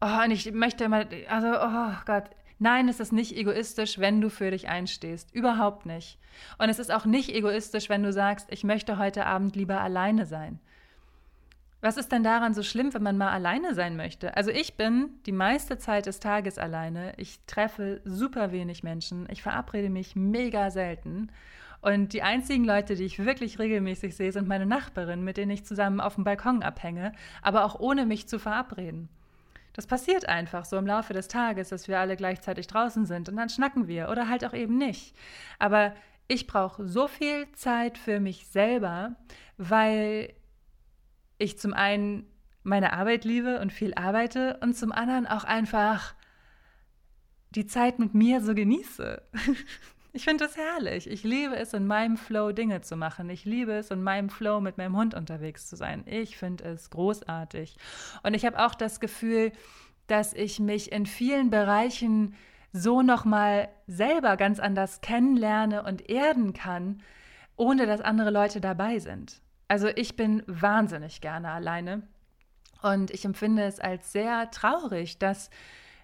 Oh, 0.00 0.24
und 0.24 0.30
ich 0.30 0.52
möchte 0.52 0.84
immer, 0.84 1.06
also, 1.28 1.48
oh 1.60 1.92
Gott, 2.06 2.30
nein, 2.60 2.88
es 2.88 3.00
ist 3.00 3.12
nicht 3.12 3.36
egoistisch, 3.36 3.98
wenn 3.98 4.20
du 4.20 4.30
für 4.30 4.52
dich 4.52 4.68
einstehst. 4.68 5.34
Überhaupt 5.34 5.84
nicht. 5.84 6.16
Und 6.58 6.68
es 6.68 6.78
ist 6.78 6.92
auch 6.92 7.06
nicht 7.06 7.34
egoistisch, 7.34 7.88
wenn 7.88 8.04
du 8.04 8.12
sagst, 8.12 8.46
ich 8.52 8.62
möchte 8.62 8.98
heute 8.98 9.26
Abend 9.26 9.56
lieber 9.56 9.80
alleine 9.80 10.26
sein. 10.26 10.60
Was 11.80 11.96
ist 11.96 12.12
denn 12.12 12.22
daran 12.22 12.52
so 12.52 12.62
schlimm, 12.62 12.92
wenn 12.92 13.02
man 13.02 13.16
mal 13.16 13.30
alleine 13.30 13.74
sein 13.74 13.96
möchte? 13.96 14.36
Also 14.36 14.50
ich 14.50 14.76
bin 14.76 15.10
die 15.24 15.32
meiste 15.32 15.78
Zeit 15.78 16.06
des 16.06 16.20
Tages 16.20 16.58
alleine. 16.58 17.14
Ich 17.16 17.40
treffe 17.46 18.02
super 18.04 18.52
wenig 18.52 18.82
Menschen. 18.82 19.26
Ich 19.30 19.42
verabrede 19.42 19.88
mich 19.88 20.14
mega 20.14 20.70
selten. 20.70 21.30
Und 21.80 22.12
die 22.12 22.22
einzigen 22.22 22.64
Leute, 22.64 22.94
die 22.94 23.04
ich 23.04 23.24
wirklich 23.24 23.58
regelmäßig 23.58 24.14
sehe, 24.14 24.32
sind 24.32 24.46
meine 24.46 24.66
Nachbarinnen, 24.66 25.24
mit 25.24 25.38
denen 25.38 25.50
ich 25.50 25.64
zusammen 25.64 26.00
auf 26.00 26.16
dem 26.16 26.24
Balkon 26.24 26.62
abhänge, 26.62 27.12
aber 27.40 27.64
auch 27.64 27.80
ohne 27.80 28.04
mich 28.04 28.28
zu 28.28 28.38
verabreden. 28.38 29.08
Das 29.72 29.86
passiert 29.86 30.28
einfach 30.28 30.66
so 30.66 30.76
im 30.76 30.86
Laufe 30.86 31.14
des 31.14 31.28
Tages, 31.28 31.70
dass 31.70 31.88
wir 31.88 31.98
alle 31.98 32.16
gleichzeitig 32.16 32.66
draußen 32.66 33.06
sind 33.06 33.30
und 33.30 33.36
dann 33.36 33.48
schnacken 33.48 33.88
wir 33.88 34.10
oder 34.10 34.28
halt 34.28 34.44
auch 34.44 34.52
eben 34.52 34.76
nicht. 34.76 35.16
Aber 35.58 35.94
ich 36.28 36.46
brauche 36.46 36.86
so 36.86 37.08
viel 37.08 37.50
Zeit 37.52 37.96
für 37.96 38.20
mich 38.20 38.46
selber, 38.48 39.14
weil 39.56 40.34
ich 41.40 41.58
zum 41.58 41.72
einen 41.72 42.26
meine 42.62 42.92
Arbeit 42.92 43.24
liebe 43.24 43.60
und 43.60 43.72
viel 43.72 43.94
arbeite 43.94 44.58
und 44.60 44.76
zum 44.76 44.92
anderen 44.92 45.26
auch 45.26 45.44
einfach 45.44 46.14
die 47.50 47.66
Zeit 47.66 47.98
mit 47.98 48.14
mir 48.14 48.40
so 48.40 48.54
genieße. 48.54 49.22
Ich 50.12 50.24
finde 50.24 50.44
das 50.44 50.56
herrlich. 50.56 51.08
Ich 51.08 51.22
liebe 51.22 51.54
es, 51.54 51.72
in 51.72 51.86
meinem 51.86 52.16
Flow 52.16 52.50
Dinge 52.50 52.80
zu 52.80 52.96
machen. 52.96 53.30
Ich 53.30 53.44
liebe 53.44 53.74
es, 53.74 53.92
in 53.92 54.02
meinem 54.02 54.28
Flow 54.28 54.60
mit 54.60 54.76
meinem 54.76 54.96
Hund 54.96 55.14
unterwegs 55.14 55.68
zu 55.68 55.76
sein. 55.76 56.02
Ich 56.04 56.36
finde 56.36 56.64
es 56.64 56.90
großartig. 56.90 57.76
Und 58.24 58.34
ich 58.34 58.44
habe 58.44 58.58
auch 58.58 58.74
das 58.74 58.98
Gefühl, 58.98 59.52
dass 60.08 60.32
ich 60.32 60.58
mich 60.58 60.90
in 60.90 61.06
vielen 61.06 61.50
Bereichen 61.50 62.34
so 62.72 63.02
nochmal 63.02 63.68
selber 63.86 64.36
ganz 64.36 64.58
anders 64.58 65.00
kennenlerne 65.00 65.84
und 65.84 66.10
erden 66.10 66.54
kann, 66.54 67.02
ohne 67.54 67.86
dass 67.86 68.00
andere 68.00 68.30
Leute 68.30 68.60
dabei 68.60 68.98
sind. 68.98 69.40
Also 69.70 69.86
ich 69.94 70.16
bin 70.16 70.42
wahnsinnig 70.48 71.20
gerne 71.20 71.52
alleine. 71.52 72.02
Und 72.82 73.12
ich 73.12 73.24
empfinde 73.24 73.62
es 73.62 73.78
als 73.78 74.10
sehr 74.10 74.50
traurig, 74.50 75.20
dass 75.20 75.48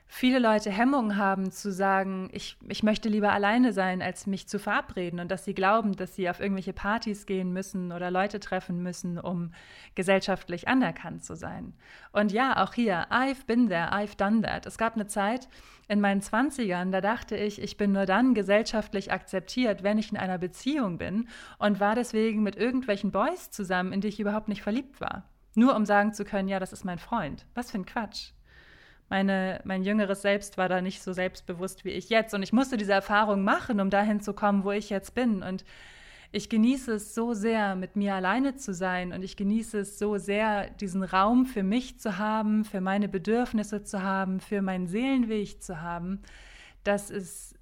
viele 0.09 0.39
Leute 0.39 0.71
Hemmungen 0.71 1.17
haben 1.17 1.51
zu 1.51 1.73
sagen, 1.73 2.29
ich, 2.33 2.57
ich 2.69 2.83
möchte 2.83 3.09
lieber 3.09 3.33
alleine 3.33 3.73
sein, 3.73 4.03
als 4.03 4.27
mich 4.27 4.49
zu 4.49 4.59
verabreden 4.59 5.21
und 5.21 5.31
dass 5.31 5.45
sie 5.45 5.55
glauben, 5.55 5.97
dass 5.97 6.15
sie 6.15 6.31
auf 6.31 6.41
irgendwelche 6.41 6.73
Partys 6.73 7.27
gehen 7.27 7.53
müssen 7.53 7.93
oder 7.93 8.11
Leute 8.11 8.41
treffen 8.41 8.83
müssen, 8.83 9.19
um 9.19 9.53
gesellschaftlich 9.95 10.69
anerkannt 10.69 11.25
zu 11.25 11.35
sein. 11.35 11.75
Und 12.13 12.33
ja, 12.33 12.63
auch 12.63 12.75
hier, 12.75 13.11
I've 13.11 13.47
been 13.47 13.69
there, 13.69 13.93
I've 13.93 14.17
done 14.17 14.43
that. 14.43 14.67
Es 14.67 14.79
gab 14.79 14.95
eine 14.95 15.07
Zeit 15.07 15.49
in 15.89 16.01
meinen 16.01 16.21
Zwanzigern, 16.21 16.93
da 16.93 17.01
dachte 17.01 17.37
ich, 17.37 17.61
ich 17.61 17.77
bin 17.77 17.93
nur 17.93 18.07
dann 18.07 18.35
gesellschaftlich 18.35 19.13
akzeptiert, 19.13 19.83
wenn 19.83 19.99
ich 19.99 20.11
in 20.11 20.19
einer 20.19 20.39
Beziehung 20.39 20.99
bin 20.99 21.29
und 21.59 21.81
war 21.81 21.95
deswegen 21.95 22.43
mit 22.43 22.57
irgendwelchen 22.57 23.13
Boys 23.13 23.51
zusammen, 23.51 23.93
in 23.93 24.01
die 24.01 24.09
ich 24.09 24.21
überhaupt 24.21 24.49
nicht 24.49 24.63
verliebt 24.63 25.01
war. 25.01 25.29
Nur 25.55 25.75
um 25.75 25.87
sagen 25.87 26.13
zu 26.13 26.25
können, 26.25 26.49
ja, 26.49 26.61
das 26.61 26.73
ist 26.73 26.85
mein 26.85 26.99
Freund. 26.99 27.47
Was 27.55 27.71
für 27.71 27.79
ein 27.79 27.87
Quatsch 27.87 28.33
meine, 29.09 29.61
mein 29.65 29.83
jüngeres 29.83 30.23
Selbst 30.23 30.59
war 30.59 30.69
da 30.69 30.81
nicht 30.81 31.03
so 31.03 31.13
selbstbewusst 31.13 31.85
wie 31.85 31.91
ich 31.91 32.09
jetzt. 32.09 32.35
Und 32.35 32.43
ich 32.43 32.53
musste 32.53 32.77
diese 32.77 32.93
Erfahrung 32.93 33.43
machen, 33.43 33.81
um 33.81 33.91
dahin 33.91 34.21
zu 34.21 34.33
kommen, 34.33 34.65
wo 34.65 34.73
ich 34.73 34.91
jetzt 34.91 35.15
bin. 35.15 35.43
Und 35.43 35.65
ich 36.33 36.49
genieße 36.49 36.95
es 36.95 37.15
so 37.15 37.35
sehr, 37.35 37.77
mit 37.77 37.97
mir 37.97 38.15
alleine 38.15 38.57
zu 38.57 38.75
sein. 38.75 39.13
Und 39.13 39.23
ich 39.23 39.37
genieße 39.37 39.81
es 39.81 39.99
so 39.99 40.19
sehr, 40.19 40.71
diesen 40.71 41.03
Raum 41.03 41.47
für 41.47 41.63
mich 41.63 42.01
zu 42.01 42.19
haben, 42.19 42.65
für 42.65 42.81
meine 42.81 43.09
Bedürfnisse 43.09 43.85
zu 43.85 44.03
haben, 44.03 44.41
für 44.41 44.63
meinen 44.63 44.87
Seelenweg 44.87 45.63
zu 45.63 45.81
haben. 45.81 46.23
dass 46.85 47.11
es 47.11 47.56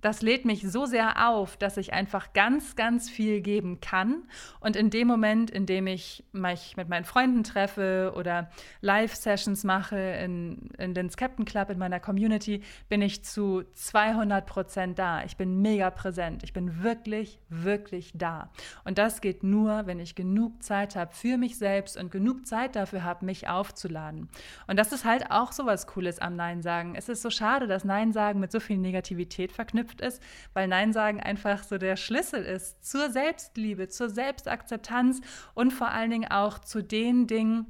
das 0.00 0.22
lädt 0.22 0.44
mich 0.44 0.62
so 0.62 0.86
sehr 0.86 1.28
auf, 1.28 1.56
dass 1.56 1.76
ich 1.76 1.92
einfach 1.92 2.32
ganz, 2.32 2.76
ganz 2.76 3.10
viel 3.10 3.40
geben 3.40 3.80
kann. 3.80 4.24
Und 4.60 4.76
in 4.76 4.90
dem 4.90 5.06
Moment, 5.06 5.50
in 5.50 5.66
dem 5.66 5.86
ich 5.86 6.24
mich 6.32 6.76
mit 6.76 6.88
meinen 6.88 7.04
Freunden 7.04 7.44
treffe 7.44 8.12
oder 8.16 8.50
Live-Sessions 8.80 9.64
mache 9.64 9.98
in, 9.98 10.70
in 10.78 10.94
den 10.94 11.10
Skepten 11.10 11.44
Club, 11.44 11.70
in 11.70 11.78
meiner 11.78 12.00
Community, 12.00 12.62
bin 12.88 13.02
ich 13.02 13.24
zu 13.24 13.62
200 13.74 14.46
Prozent 14.46 14.98
da. 14.98 15.22
Ich 15.24 15.36
bin 15.36 15.60
mega 15.60 15.90
präsent. 15.90 16.42
Ich 16.44 16.52
bin 16.52 16.82
wirklich, 16.82 17.38
wirklich 17.48 18.12
da. 18.14 18.50
Und 18.84 18.98
das 18.98 19.20
geht 19.20 19.42
nur, 19.42 19.86
wenn 19.86 20.00
ich 20.00 20.14
genug 20.14 20.62
Zeit 20.62 20.96
habe 20.96 21.14
für 21.14 21.36
mich 21.36 21.58
selbst 21.58 21.96
und 21.96 22.10
genug 22.10 22.46
Zeit 22.46 22.76
dafür 22.76 23.04
habe, 23.04 23.24
mich 23.24 23.48
aufzuladen. 23.48 24.28
Und 24.66 24.78
das 24.78 24.92
ist 24.92 25.04
halt 25.04 25.30
auch 25.30 25.52
so 25.52 25.66
was 25.66 25.86
Cooles 25.86 26.18
am 26.18 26.36
Nein 26.36 26.62
sagen. 26.62 26.94
Es 26.94 27.08
ist 27.08 27.22
so 27.22 27.30
schade, 27.30 27.66
dass 27.66 27.84
Nein 27.84 28.12
sagen 28.12 28.40
mit 28.40 28.52
so 28.52 28.60
viel 28.60 28.78
Negativität 28.78 29.52
verknüpft 29.52 29.89
verknüpft 29.90 30.00
ist, 30.00 30.22
weil 30.54 30.68
Nein 30.68 30.92
sagen 30.92 31.20
einfach 31.20 31.62
so 31.62 31.78
der 31.78 31.96
Schlüssel 31.96 32.44
ist 32.44 32.84
zur 32.84 33.10
Selbstliebe, 33.10 33.88
zur 33.88 34.08
Selbstakzeptanz 34.08 35.20
und 35.54 35.72
vor 35.72 35.88
allen 35.88 36.10
Dingen 36.10 36.30
auch 36.30 36.58
zu 36.58 36.82
den 36.82 37.26
Dingen, 37.26 37.66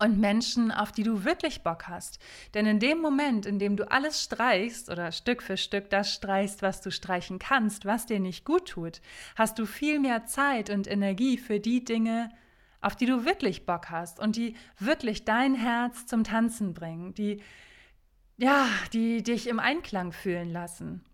und 0.00 0.16
Menschen, 0.16 0.70
auf 0.70 0.92
die 0.92 1.02
du 1.02 1.24
wirklich 1.24 1.64
Bock 1.64 1.88
hast. 1.88 2.20
Denn 2.54 2.66
in 2.66 2.78
dem 2.78 3.00
Moment, 3.00 3.46
in 3.46 3.58
dem 3.58 3.76
du 3.76 3.90
alles 3.90 4.22
streichst 4.22 4.90
oder 4.90 5.10
Stück 5.10 5.42
für 5.42 5.56
Stück 5.56 5.90
das 5.90 6.14
streichst, 6.14 6.62
was 6.62 6.80
du 6.80 6.92
streichen 6.92 7.40
kannst, 7.40 7.84
was 7.84 8.06
dir 8.06 8.20
nicht 8.20 8.44
gut 8.44 8.68
tut, 8.68 9.00
hast 9.34 9.58
du 9.58 9.66
viel 9.66 9.98
mehr 9.98 10.24
Zeit 10.24 10.70
und 10.70 10.86
Energie 10.86 11.36
für 11.36 11.58
die 11.58 11.84
Dinge, 11.84 12.30
auf 12.80 12.94
die 12.94 13.06
du 13.06 13.24
wirklich 13.24 13.66
Bock 13.66 13.90
hast 13.90 14.20
und 14.20 14.36
die 14.36 14.54
wirklich 14.78 15.24
dein 15.24 15.56
Herz 15.56 16.06
zum 16.06 16.22
Tanzen 16.22 16.74
bringen, 16.74 17.12
die 17.14 17.42
ja, 18.38 18.68
die 18.92 19.22
dich 19.22 19.48
im 19.48 19.58
Einklang 19.58 20.12
fühlen 20.12 20.50
lassen. 20.50 21.04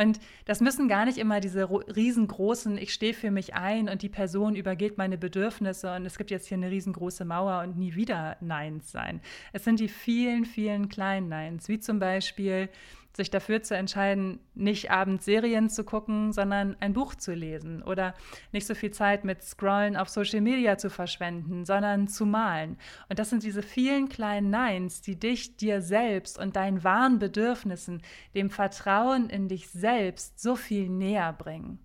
Und 0.00 0.18
das 0.46 0.62
müssen 0.62 0.88
gar 0.88 1.04
nicht 1.04 1.18
immer 1.18 1.40
diese 1.40 1.68
riesengroßen, 1.70 2.78
ich 2.78 2.94
stehe 2.94 3.12
für 3.12 3.30
mich 3.30 3.54
ein 3.54 3.90
und 3.90 4.00
die 4.00 4.08
Person 4.08 4.56
übergeht 4.56 4.96
meine 4.96 5.18
Bedürfnisse 5.18 5.94
und 5.94 6.06
es 6.06 6.16
gibt 6.16 6.30
jetzt 6.30 6.46
hier 6.46 6.56
eine 6.56 6.70
riesengroße 6.70 7.26
Mauer 7.26 7.62
und 7.62 7.76
nie 7.76 7.94
wieder 7.94 8.38
Neins 8.40 8.90
sein. 8.90 9.20
Es 9.52 9.64
sind 9.64 9.78
die 9.78 9.88
vielen, 9.88 10.46
vielen 10.46 10.88
kleinen 10.88 11.28
Neins, 11.28 11.68
wie 11.68 11.80
zum 11.80 11.98
Beispiel, 11.98 12.70
sich 13.16 13.30
dafür 13.30 13.62
zu 13.62 13.76
entscheiden, 13.76 14.40
nicht 14.54 14.90
abends 14.90 15.24
Serien 15.24 15.68
zu 15.68 15.84
gucken, 15.84 16.32
sondern 16.32 16.76
ein 16.80 16.92
Buch 16.92 17.14
zu 17.14 17.32
lesen 17.32 17.82
oder 17.82 18.14
nicht 18.52 18.66
so 18.66 18.74
viel 18.74 18.92
Zeit 18.92 19.24
mit 19.24 19.42
Scrollen 19.42 19.96
auf 19.96 20.08
Social 20.08 20.40
Media 20.40 20.78
zu 20.78 20.90
verschwenden, 20.90 21.64
sondern 21.64 22.08
zu 22.08 22.24
malen. 22.24 22.78
Und 23.08 23.18
das 23.18 23.30
sind 23.30 23.42
diese 23.42 23.62
vielen 23.62 24.08
kleinen 24.08 24.50
Neins, 24.50 25.02
die 25.02 25.18
dich 25.18 25.56
dir 25.56 25.82
selbst 25.82 26.38
und 26.38 26.56
deinen 26.56 26.84
wahren 26.84 27.18
Bedürfnissen, 27.18 28.02
dem 28.34 28.50
Vertrauen 28.50 29.28
in 29.28 29.48
dich 29.48 29.68
selbst 29.68 30.40
so 30.40 30.56
viel 30.56 30.88
näher 30.88 31.32
bringen. 31.32 31.78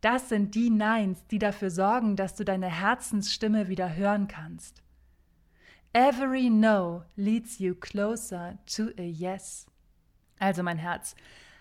Das 0.00 0.28
sind 0.28 0.54
die 0.54 0.70
Neins, 0.70 1.26
die 1.30 1.38
dafür 1.38 1.70
sorgen, 1.70 2.16
dass 2.16 2.34
du 2.34 2.44
deine 2.44 2.68
Herzensstimme 2.68 3.68
wieder 3.68 3.96
hören 3.96 4.28
kannst. 4.28 4.82
Every 5.92 6.50
no 6.50 7.04
leads 7.16 7.58
you 7.58 7.74
closer 7.74 8.58
to 8.66 8.90
a 8.98 9.02
yes. 9.02 9.66
Also 10.38 10.62
mein 10.62 10.78
Herz, 10.78 11.14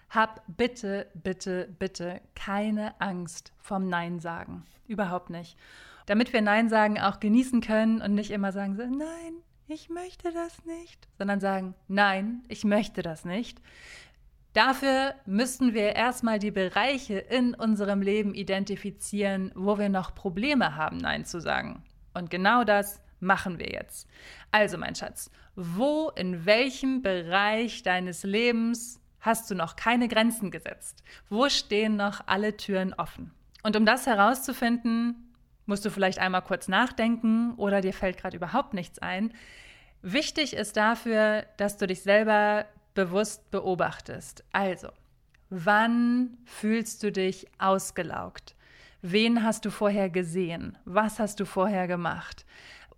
hab 0.09 0.43
bitte, 0.47 1.07
bitte, 1.13 1.67
bitte 1.79 2.21
keine 2.35 2.99
Angst 2.99 3.53
vom 3.59 3.89
Nein 3.89 4.19
sagen. 4.19 4.65
Überhaupt 4.87 5.29
nicht. 5.29 5.57
Damit 6.05 6.33
wir 6.33 6.41
Nein 6.41 6.69
sagen 6.69 6.99
auch 6.99 7.19
genießen 7.19 7.61
können 7.61 8.01
und 8.01 8.13
nicht 8.13 8.31
immer 8.31 8.51
sagen 8.51 8.75
so, 8.75 8.83
nein, 8.83 9.41
ich 9.67 9.89
möchte 9.89 10.31
das 10.31 10.63
nicht, 10.65 11.07
sondern 11.17 11.39
sagen, 11.39 11.73
nein, 11.87 12.43
ich 12.47 12.63
möchte 12.63 13.01
das 13.01 13.25
nicht. 13.25 13.59
Dafür 14.53 15.15
müssten 15.25 15.73
wir 15.73 15.95
erstmal 15.95 16.39
die 16.39 16.51
Bereiche 16.51 17.17
in 17.17 17.55
unserem 17.55 18.01
Leben 18.01 18.33
identifizieren, 18.35 19.51
wo 19.55 19.77
wir 19.77 19.89
noch 19.89 20.15
Probleme 20.15 20.75
haben, 20.75 20.97
Nein 20.97 21.25
zu 21.25 21.41
sagen. 21.41 21.83
Und 22.13 22.29
genau 22.29 22.63
das 22.63 23.01
machen 23.19 23.59
wir 23.59 23.71
jetzt. 23.71 24.07
Also, 24.51 24.77
mein 24.77 24.95
Schatz, 24.95 25.31
wo, 25.55 26.11
in 26.15 26.45
welchem 26.45 27.01
Bereich 27.01 27.83
deines 27.83 28.23
Lebens 28.23 28.99
hast 29.19 29.49
du 29.49 29.55
noch 29.55 29.75
keine 29.75 30.07
Grenzen 30.07 30.51
gesetzt? 30.51 31.03
Wo 31.29 31.49
stehen 31.49 31.95
noch 31.95 32.21
alle 32.27 32.57
Türen 32.57 32.93
offen? 32.93 33.31
Und 33.63 33.75
um 33.75 33.85
das 33.85 34.05
herauszufinden, 34.05 35.33
musst 35.65 35.83
du 35.85 35.89
vielleicht 35.89 36.19
einmal 36.19 36.43
kurz 36.43 36.67
nachdenken 36.67 37.53
oder 37.55 37.81
dir 37.81 37.93
fällt 37.93 38.17
gerade 38.17 38.37
überhaupt 38.37 38.73
nichts 38.73 38.99
ein. 38.99 39.33
Wichtig 40.01 40.53
ist 40.53 40.77
dafür, 40.77 41.45
dass 41.57 41.77
du 41.77 41.87
dich 41.87 42.01
selber 42.03 42.65
bewusst 42.93 43.49
beobachtest. 43.49 44.43
Also, 44.51 44.89
wann 45.49 46.37
fühlst 46.45 47.01
du 47.01 47.11
dich 47.11 47.47
ausgelaugt? 47.57 48.55
Wen 49.01 49.43
hast 49.43 49.65
du 49.65 49.71
vorher 49.71 50.09
gesehen? 50.09 50.77
Was 50.85 51.19
hast 51.19 51.39
du 51.39 51.45
vorher 51.45 51.87
gemacht? 51.87 52.45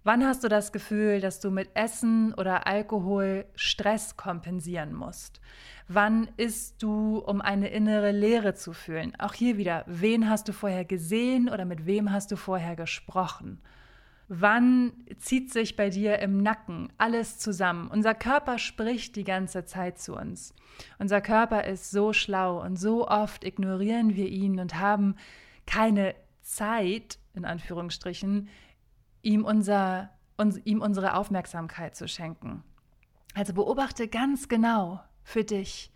Wann 0.08 0.26
hast 0.26 0.46
du 0.46 0.48
das 0.48 0.72
Gefühl, 0.72 1.20
dass 1.20 1.42
du 1.42 1.52
mit 1.52 1.68
Essen 1.74 2.34
oder 2.36 2.66
Alkohol 2.66 3.44
Stress 3.56 4.16
kompensieren 4.16 4.94
musst? 4.94 5.42
Wann 5.90 6.30
isst 6.38 6.82
du, 6.82 7.18
um 7.18 7.42
eine 7.42 7.68
innere 7.68 8.14
Leere 8.14 8.54
zu 8.54 8.72
fühlen? 8.72 9.12
Auch 9.20 9.34
hier 9.34 9.58
wieder, 9.58 9.84
wen 9.86 10.30
hast 10.30 10.48
du 10.48 10.54
vorher 10.54 10.86
gesehen 10.86 11.50
oder 11.50 11.66
mit 11.66 11.86
wem 11.86 12.14
hast 12.14 12.32
du 12.32 12.38
vorher 12.38 12.78
gesprochen? 12.78 13.60
Wann 14.30 14.94
zieht 15.18 15.52
sich 15.52 15.76
bei 15.76 15.90
dir 15.90 16.20
im 16.20 16.42
Nacken 16.42 16.88
alles 16.98 17.38
zusammen? 17.38 17.90
Unser 17.90 18.16
Körper 18.16 18.60
spricht 18.60 19.18
die 19.18 19.26
ganze 19.26 19.66
Zeit 19.66 20.00
zu 20.00 20.16
uns. 20.16 20.54
Unser 21.00 21.20
Körper 21.20 21.66
ist 21.66 21.92
so 21.92 22.14
schlau 22.14 22.64
und 22.64 22.78
so 22.78 23.10
oft 23.10 23.44
ignorieren 23.44 24.16
wir 24.16 24.30
ihn 24.30 24.62
und 24.62 24.80
haben 24.80 25.18
keine 25.66 26.16
Zeit, 26.42 27.20
in 27.34 27.44
Anführungsstrichen, 27.44 28.48
ihm, 29.22 29.46
unser, 29.46 30.12
uns, 30.38 30.58
ihm 30.66 30.82
unsere 30.82 31.16
Aufmerksamkeit 31.16 31.96
zu 31.96 32.08
schenken. 32.08 32.64
Also 33.34 33.54
beobachte 33.54 34.08
ganz 34.08 34.48
genau 34.48 35.02
für 35.24 35.44
dich. 35.44 35.92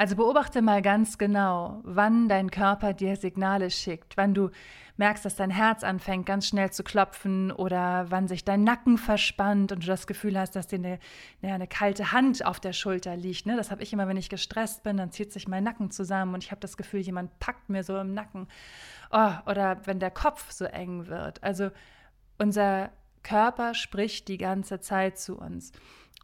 Also 0.00 0.14
beobachte 0.14 0.62
mal 0.62 0.80
ganz 0.80 1.18
genau, 1.18 1.80
wann 1.82 2.28
dein 2.28 2.52
Körper 2.52 2.94
dir 2.94 3.16
Signale 3.16 3.68
schickt, 3.68 4.16
wann 4.16 4.32
du 4.32 4.50
merkst, 4.96 5.24
dass 5.24 5.34
dein 5.34 5.50
Herz 5.50 5.82
anfängt 5.82 6.24
ganz 6.24 6.46
schnell 6.46 6.70
zu 6.70 6.84
klopfen 6.84 7.50
oder 7.50 8.06
wann 8.08 8.28
sich 8.28 8.44
dein 8.44 8.62
Nacken 8.62 8.96
verspannt 8.96 9.72
und 9.72 9.82
du 9.82 9.86
das 9.88 10.06
Gefühl 10.06 10.38
hast, 10.38 10.54
dass 10.54 10.68
dir 10.68 10.76
eine, 10.76 10.98
eine 11.42 11.66
kalte 11.66 12.12
Hand 12.12 12.46
auf 12.46 12.60
der 12.60 12.72
Schulter 12.72 13.16
liegt. 13.16 13.46
Ne? 13.46 13.56
Das 13.56 13.72
habe 13.72 13.82
ich 13.82 13.92
immer, 13.92 14.06
wenn 14.06 14.16
ich 14.16 14.28
gestresst 14.28 14.84
bin, 14.84 14.96
dann 14.98 15.10
zieht 15.10 15.32
sich 15.32 15.48
mein 15.48 15.64
Nacken 15.64 15.90
zusammen 15.90 16.34
und 16.34 16.44
ich 16.44 16.52
habe 16.52 16.60
das 16.60 16.76
Gefühl, 16.76 17.00
jemand 17.00 17.36
packt 17.40 17.68
mir 17.68 17.82
so 17.82 17.98
im 17.98 18.14
Nacken. 18.14 18.46
Oh, 19.10 19.32
oder 19.46 19.84
wenn 19.84 19.98
der 19.98 20.12
Kopf 20.12 20.52
so 20.52 20.64
eng 20.64 21.08
wird. 21.08 21.42
Also 21.42 21.70
unser 22.38 22.90
Körper 23.22 23.74
spricht 23.74 24.28
die 24.28 24.38
ganze 24.38 24.80
Zeit 24.80 25.18
zu 25.18 25.36
uns. 25.38 25.72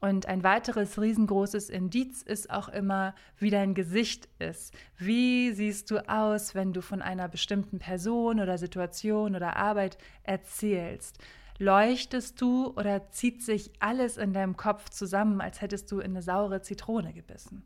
Und 0.01 0.27
ein 0.27 0.43
weiteres 0.43 1.01
riesengroßes 1.01 1.71
Indiz 1.71 2.21
ist 2.23 2.51
auch 2.51 2.69
immer, 2.69 3.15
wie 3.39 3.51
dein 3.51 3.75
Gesicht 3.75 4.29
ist. 4.39 4.75
Wie 4.99 5.53
siehst 5.53 5.91
du 5.91 6.07
aus, 6.09 6.55
wenn 6.55 6.73
du 6.73 6.83
von 6.83 7.01
einer 7.01 7.29
bestimmten 7.29 7.79
Person 7.79 8.41
oder 8.41 8.59
Situation 8.59 9.35
oder 9.35 9.57
Arbeit 9.57 9.97
erzählst? 10.23 11.19
Leuchtest 11.59 12.41
du 12.41 12.75
oder 12.77 13.11
zieht 13.11 13.43
sich 13.43 13.73
alles 13.79 14.17
in 14.17 14.33
deinem 14.33 14.57
Kopf 14.57 14.91
zusammen, 14.91 15.41
als 15.41 15.61
hättest 15.61 15.91
du 15.91 16.01
in 16.01 16.11
eine 16.11 16.23
saure 16.23 16.61
Zitrone 16.61 17.13
gebissen? 17.15 17.65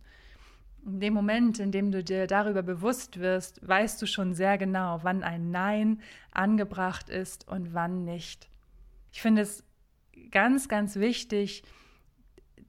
In 0.85 1.01
dem 1.01 1.15
Moment, 1.15 1.59
in 1.59 1.73
dem 1.73 1.91
du 1.91 2.03
dir 2.03 2.27
darüber 2.27 2.63
bewusst 2.63 3.19
wirst, 3.19 3.67
weißt 3.67 4.01
du 4.01 4.07
schon 4.07 4.35
sehr 4.35 4.59
genau, 4.59 5.01
wann 5.03 5.23
ein 5.23 5.51
Nein 5.51 6.01
angebracht 6.33 7.09
ist 7.09 7.47
und 7.49 7.75
wann 7.75 8.05
nicht. 8.05 8.49
Ich 9.13 9.21
finde 9.21 9.43
es 9.43 9.65
ganz, 10.31 10.69
ganz 10.69 10.97
wichtig, 10.97 11.63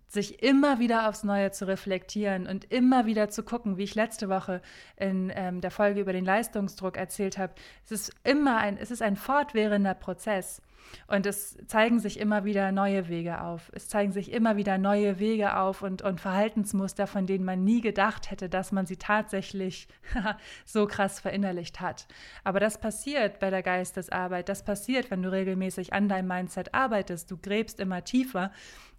sich 0.09 0.41
immer 0.41 0.79
wieder 0.79 1.07
aufs 1.07 1.23
Neue 1.23 1.51
zu 1.51 1.67
reflektieren 1.67 2.47
und 2.47 2.65
immer 2.71 3.05
wieder 3.05 3.29
zu 3.29 3.43
gucken, 3.43 3.77
wie 3.77 3.83
ich 3.83 3.93
letzte 3.93 4.27
Woche 4.27 4.61
in 4.97 5.31
ähm, 5.35 5.61
der 5.61 5.69
Folge 5.69 6.01
über 6.01 6.13
den 6.13 6.25
Leistungsdruck 6.25 6.97
erzählt 6.97 7.37
habe. 7.37 7.53
Es 7.85 7.91
ist 7.91 8.15
immer 8.23 8.57
ein, 8.57 8.77
es 8.77 8.89
ist 8.89 9.03
ein 9.03 9.15
fortwährender 9.15 9.93
Prozess. 9.93 10.61
Und 11.07 11.25
es 11.25 11.57
zeigen 11.67 11.99
sich 11.99 12.19
immer 12.19 12.45
wieder 12.45 12.71
neue 12.71 13.07
Wege 13.07 13.41
auf. 13.41 13.71
Es 13.73 13.87
zeigen 13.87 14.11
sich 14.11 14.31
immer 14.31 14.57
wieder 14.57 14.77
neue 14.77 15.19
Wege 15.19 15.57
auf 15.57 15.81
und, 15.81 16.01
und 16.01 16.21
Verhaltensmuster, 16.21 17.07
von 17.07 17.25
denen 17.25 17.45
man 17.45 17.63
nie 17.63 17.81
gedacht 17.81 18.31
hätte, 18.31 18.49
dass 18.49 18.71
man 18.71 18.85
sie 18.85 18.97
tatsächlich 18.97 19.87
so 20.65 20.87
krass 20.87 21.19
verinnerlicht 21.19 21.81
hat. 21.81 22.07
Aber 22.43 22.59
das 22.59 22.79
passiert 22.79 23.39
bei 23.39 23.49
der 23.49 23.63
Geistesarbeit. 23.63 24.49
Das 24.49 24.63
passiert, 24.63 25.11
wenn 25.11 25.21
du 25.21 25.31
regelmäßig 25.31 25.93
an 25.93 26.09
deinem 26.09 26.27
Mindset 26.27 26.73
arbeitest. 26.73 27.31
Du 27.31 27.37
gräbst 27.37 27.79
immer 27.79 28.03
tiefer 28.03 28.51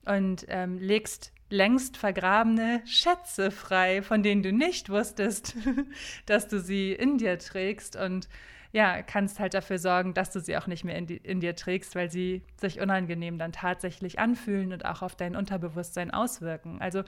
und 0.05 0.47
ähm, 0.49 0.79
legst 0.79 1.33
längst 1.51 1.97
vergrabene 1.97 2.81
Schätze 2.87 3.51
frei, 3.51 4.03
von 4.03 4.23
denen 4.23 4.43
du 4.43 4.53
nicht 4.53 4.89
wusstest, 4.89 5.57
dass 6.27 6.49
du 6.49 6.61
sie 6.61 6.93
in 6.93 7.19
dir 7.19 7.39
trägst. 7.39 7.97
Und 7.97 8.29
ja, 8.73 9.03
kannst 9.03 9.41
halt 9.41 9.55
dafür 9.55 9.79
sorgen, 9.79 10.15
dass 10.15 10.31
du 10.31 10.41
sie 10.41 10.57
auch 10.57 10.67
nicht 10.67 10.85
mehr 10.85 10.97
in, 10.97 11.07
die, 11.07 11.17
in, 11.17 11.41
dir 11.41 11.57
trägst, 11.57 11.95
weil 11.97 12.11
sie 12.11 12.43
sich 12.57 12.81
unangenehm 12.81 13.39
dann 13.39 13.53
tatsächlich 13.53 14.19
anfühlen 14.19 14.73
und 14.73 14.85
auch 14.85 15.03
auf 15.03 15.17
dein 15.17 15.35
Unterbewusstsein 15.35 16.13
auswirken. 16.13 16.81
Also 16.81 17.03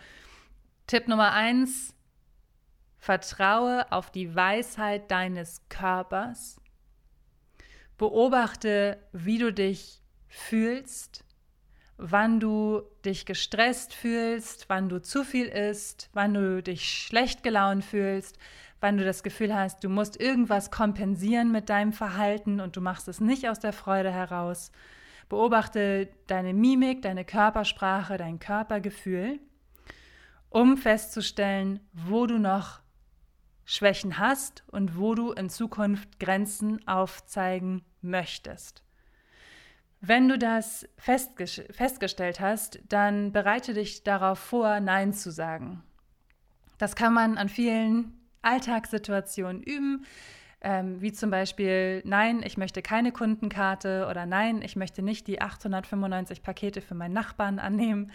Tipp 0.88 1.06
Nummer 1.06 1.32
eins, 1.32 1.94
vertraue 2.98 3.90
auf 3.92 4.10
die 4.10 4.34
Weisheit 4.34 5.10
deines 5.10 5.62
Körpers. 5.68 6.60
Beobachte, 7.96 8.98
wie 9.12 9.38
du 9.38 9.52
dich 9.52 10.00
fühlst, 10.28 11.24
wann 11.96 12.40
du 12.40 12.82
dich 13.04 13.26
gestresst 13.26 13.94
fühlst, 13.94 14.68
wann 14.68 14.88
du 14.88 15.00
zu 15.00 15.22
viel 15.22 15.46
isst, 15.46 16.10
wann 16.12 16.34
du 16.34 16.62
dich 16.62 16.88
schlecht 16.88 17.44
gelaunt 17.44 17.84
fühlst, 17.84 18.38
wann 18.82 18.98
du 18.98 19.04
das 19.04 19.22
Gefühl 19.22 19.54
hast, 19.54 19.84
du 19.84 19.88
musst 19.88 20.20
irgendwas 20.20 20.70
kompensieren 20.72 21.52
mit 21.52 21.68
deinem 21.68 21.92
Verhalten 21.92 22.60
und 22.60 22.76
du 22.76 22.80
machst 22.80 23.06
es 23.06 23.20
nicht 23.20 23.48
aus 23.48 23.60
der 23.60 23.72
Freude 23.72 24.10
heraus. 24.10 24.72
Beobachte 25.28 26.08
deine 26.26 26.52
Mimik, 26.52 27.00
deine 27.02 27.24
Körpersprache, 27.24 28.16
dein 28.16 28.40
Körpergefühl, 28.40 29.38
um 30.50 30.76
festzustellen, 30.76 31.80
wo 31.92 32.26
du 32.26 32.38
noch 32.38 32.80
Schwächen 33.64 34.18
hast 34.18 34.64
und 34.66 34.98
wo 34.98 35.14
du 35.14 35.30
in 35.30 35.48
Zukunft 35.48 36.18
Grenzen 36.18 36.86
aufzeigen 36.88 37.82
möchtest. 38.00 38.82
Wenn 40.00 40.28
du 40.28 40.36
das 40.36 40.88
festgestellt 40.98 42.40
hast, 42.40 42.80
dann 42.88 43.30
bereite 43.30 43.74
dich 43.74 44.02
darauf 44.02 44.40
vor, 44.40 44.80
Nein 44.80 45.12
zu 45.12 45.30
sagen. 45.30 45.84
Das 46.78 46.96
kann 46.96 47.14
man 47.14 47.38
an 47.38 47.48
vielen 47.48 48.18
Alltagssituationen 48.42 49.62
üben, 49.62 50.04
ähm, 50.64 51.00
wie 51.02 51.12
zum 51.12 51.30
Beispiel, 51.30 52.02
nein, 52.04 52.42
ich 52.44 52.56
möchte 52.56 52.82
keine 52.82 53.10
Kundenkarte 53.10 54.06
oder 54.08 54.26
nein, 54.26 54.62
ich 54.62 54.76
möchte 54.76 55.02
nicht 55.02 55.26
die 55.26 55.40
895 55.40 56.42
Pakete 56.42 56.80
für 56.80 56.94
meinen 56.94 57.14
Nachbarn 57.14 57.58
annehmen. 57.58 58.12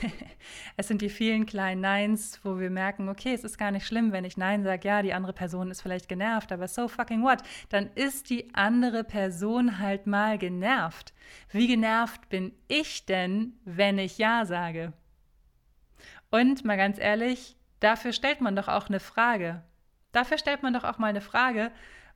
es 0.78 0.88
sind 0.88 1.02
die 1.02 1.10
vielen 1.10 1.44
kleinen 1.44 1.82
Neins, 1.82 2.40
wo 2.44 2.58
wir 2.58 2.70
merken, 2.70 3.10
okay, 3.10 3.34
es 3.34 3.44
ist 3.44 3.58
gar 3.58 3.70
nicht 3.70 3.86
schlimm, 3.86 4.10
wenn 4.10 4.24
ich 4.24 4.38
Nein 4.38 4.64
sage, 4.64 4.88
ja, 4.88 5.02
die 5.02 5.12
andere 5.12 5.34
Person 5.34 5.70
ist 5.70 5.82
vielleicht 5.82 6.08
genervt, 6.08 6.50
aber 6.50 6.66
so 6.66 6.88
fucking 6.88 7.22
what? 7.22 7.42
Dann 7.68 7.90
ist 7.94 8.30
die 8.30 8.54
andere 8.54 9.04
Person 9.04 9.78
halt 9.78 10.06
mal 10.06 10.38
genervt. 10.38 11.12
Wie 11.50 11.66
genervt 11.66 12.30
bin 12.30 12.52
ich 12.68 13.04
denn, 13.04 13.58
wenn 13.66 13.98
ich 13.98 14.16
Ja 14.16 14.46
sage? 14.46 14.94
Und 16.30 16.64
mal 16.64 16.78
ganz 16.78 16.98
ehrlich, 16.98 17.58
Dafür 17.82 18.12
stellt 18.12 18.40
man 18.40 18.54
doch 18.54 18.68
auch 18.68 18.88
eine 18.88 19.00
Frage. 19.00 19.60
Dafür 20.12 20.38
stellt 20.38 20.62
man 20.62 20.72
doch 20.72 20.84
auch 20.84 20.98
mal 20.98 21.08
eine 21.08 21.20
Frage, 21.20 21.72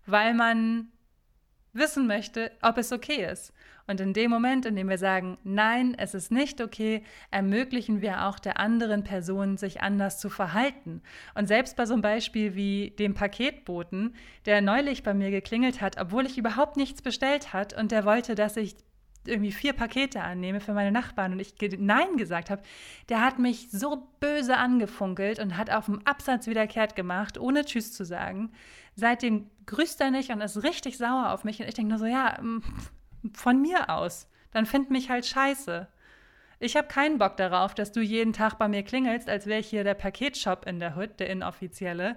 weil 0.06 0.32
man 0.32 0.92
wissen 1.72 2.06
möchte, 2.06 2.52
ob 2.62 2.78
es 2.78 2.92
okay 2.92 3.26
ist. 3.30 3.52
Und 3.88 4.00
in 4.00 4.12
dem 4.12 4.30
Moment, 4.30 4.64
in 4.64 4.76
dem 4.76 4.88
wir 4.88 4.98
sagen, 4.98 5.38
nein, 5.42 5.96
es 5.98 6.14
ist 6.14 6.30
nicht 6.30 6.60
okay, 6.60 7.02
ermöglichen 7.32 8.00
wir 8.00 8.26
auch 8.26 8.38
der 8.38 8.60
anderen 8.60 9.02
Person, 9.02 9.56
sich 9.56 9.82
anders 9.82 10.20
zu 10.20 10.30
verhalten. 10.30 11.02
Und 11.34 11.48
selbst 11.48 11.76
bei 11.76 11.84
so 11.84 11.94
einem 11.94 12.02
Beispiel 12.02 12.54
wie 12.54 12.90
dem 12.96 13.14
Paketboten, 13.14 14.14
der 14.44 14.60
neulich 14.60 15.02
bei 15.02 15.14
mir 15.14 15.32
geklingelt 15.32 15.80
hat, 15.80 16.00
obwohl 16.00 16.26
ich 16.26 16.38
überhaupt 16.38 16.76
nichts 16.76 17.02
bestellt 17.02 17.52
hat 17.52 17.74
und 17.74 17.90
der 17.90 18.04
wollte, 18.04 18.36
dass 18.36 18.56
ich 18.56 18.76
irgendwie 19.28 19.52
vier 19.52 19.72
Pakete 19.72 20.22
annehme 20.22 20.60
für 20.60 20.72
meine 20.72 20.92
Nachbarn 20.92 21.32
und 21.32 21.40
ich 21.40 21.54
Nein 21.78 22.16
gesagt 22.16 22.50
habe, 22.50 22.62
der 23.08 23.20
hat 23.20 23.38
mich 23.38 23.70
so 23.70 24.08
böse 24.20 24.56
angefunkelt 24.56 25.38
und 25.38 25.56
hat 25.56 25.70
auf 25.70 25.86
dem 25.86 26.00
Absatz 26.06 26.46
wieder 26.46 26.66
kehrt 26.66 26.96
gemacht, 26.96 27.38
ohne 27.38 27.64
Tschüss 27.64 27.92
zu 27.92 28.04
sagen. 28.04 28.52
Seitdem 28.94 29.50
grüßt 29.66 30.00
er 30.00 30.10
nicht 30.10 30.30
und 30.30 30.40
ist 30.40 30.62
richtig 30.62 30.98
sauer 30.98 31.30
auf 31.32 31.44
mich 31.44 31.60
und 31.60 31.68
ich 31.68 31.74
denke 31.74 31.90
nur 31.90 31.98
so, 31.98 32.06
ja, 32.06 32.38
von 33.34 33.60
mir 33.60 33.90
aus. 33.90 34.28
Dann 34.52 34.66
find 34.66 34.90
mich 34.90 35.10
halt 35.10 35.26
scheiße. 35.26 35.88
Ich 36.58 36.74
habe 36.74 36.88
keinen 36.88 37.18
Bock 37.18 37.36
darauf, 37.36 37.74
dass 37.74 37.92
du 37.92 38.00
jeden 38.00 38.32
Tag 38.32 38.54
bei 38.54 38.66
mir 38.66 38.82
klingelst, 38.82 39.28
als 39.28 39.46
wäre 39.46 39.60
ich 39.60 39.68
hier 39.68 39.84
der 39.84 39.94
Paketshop 39.94 40.66
in 40.66 40.80
der 40.80 40.96
Hood, 40.96 41.20
der 41.20 41.28
inoffizielle. 41.28 42.14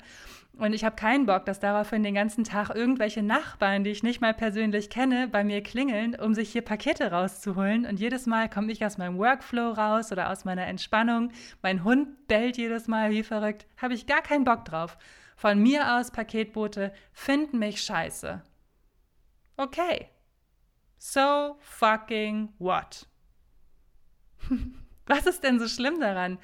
Und 0.57 0.71
ich 0.73 0.85
habe 0.85 0.95
keinen 0.95 1.25
Bock, 1.25 1.45
dass 1.45 1.59
daraufhin 1.59 2.03
den 2.03 2.15
ganzen 2.15 2.45
Tag 2.45 2.69
irgendwelche 2.73 3.21
Nachbarn, 3.21 3.83
die 3.83 3.89
ich 3.89 4.01
nicht 4.01 4.21
mal 4.21 4.33
persönlich 4.33 4.89
kenne, 4.89 5.27
bei 5.27 5.43
mir 5.43 5.61
klingeln, 5.61 6.15
um 6.15 6.33
sich 6.33 6.51
hier 6.51 6.61
Pakete 6.61 7.11
rauszuholen. 7.11 7.85
Und 7.85 7.99
jedes 7.99 8.27
Mal 8.27 8.49
komme 8.49 8.71
ich 8.71 8.85
aus 8.85 8.97
meinem 8.97 9.17
Workflow 9.17 9.71
raus 9.71 10.11
oder 10.11 10.29
aus 10.29 10.45
meiner 10.45 10.67
Entspannung. 10.67 11.31
Mein 11.61 11.83
Hund 11.83 12.27
bellt 12.27 12.57
jedes 12.57 12.87
Mal 12.87 13.09
wie 13.09 13.23
verrückt. 13.23 13.67
Habe 13.77 13.93
ich 13.93 14.07
gar 14.07 14.21
keinen 14.21 14.45
Bock 14.45 14.63
drauf. 14.63 14.97
Von 15.35 15.59
mir 15.59 15.97
aus, 15.97 16.11
Paketboote 16.11 16.93
finden 17.11 17.59
mich 17.59 17.81
scheiße. 17.81 18.41
Okay. 19.57 20.09
So 20.97 21.55
fucking 21.59 22.53
what? 22.57 23.05
Was 25.05 25.25
ist 25.25 25.43
denn 25.43 25.59
so 25.59 25.67
schlimm 25.67 25.99
daran? 25.99 26.37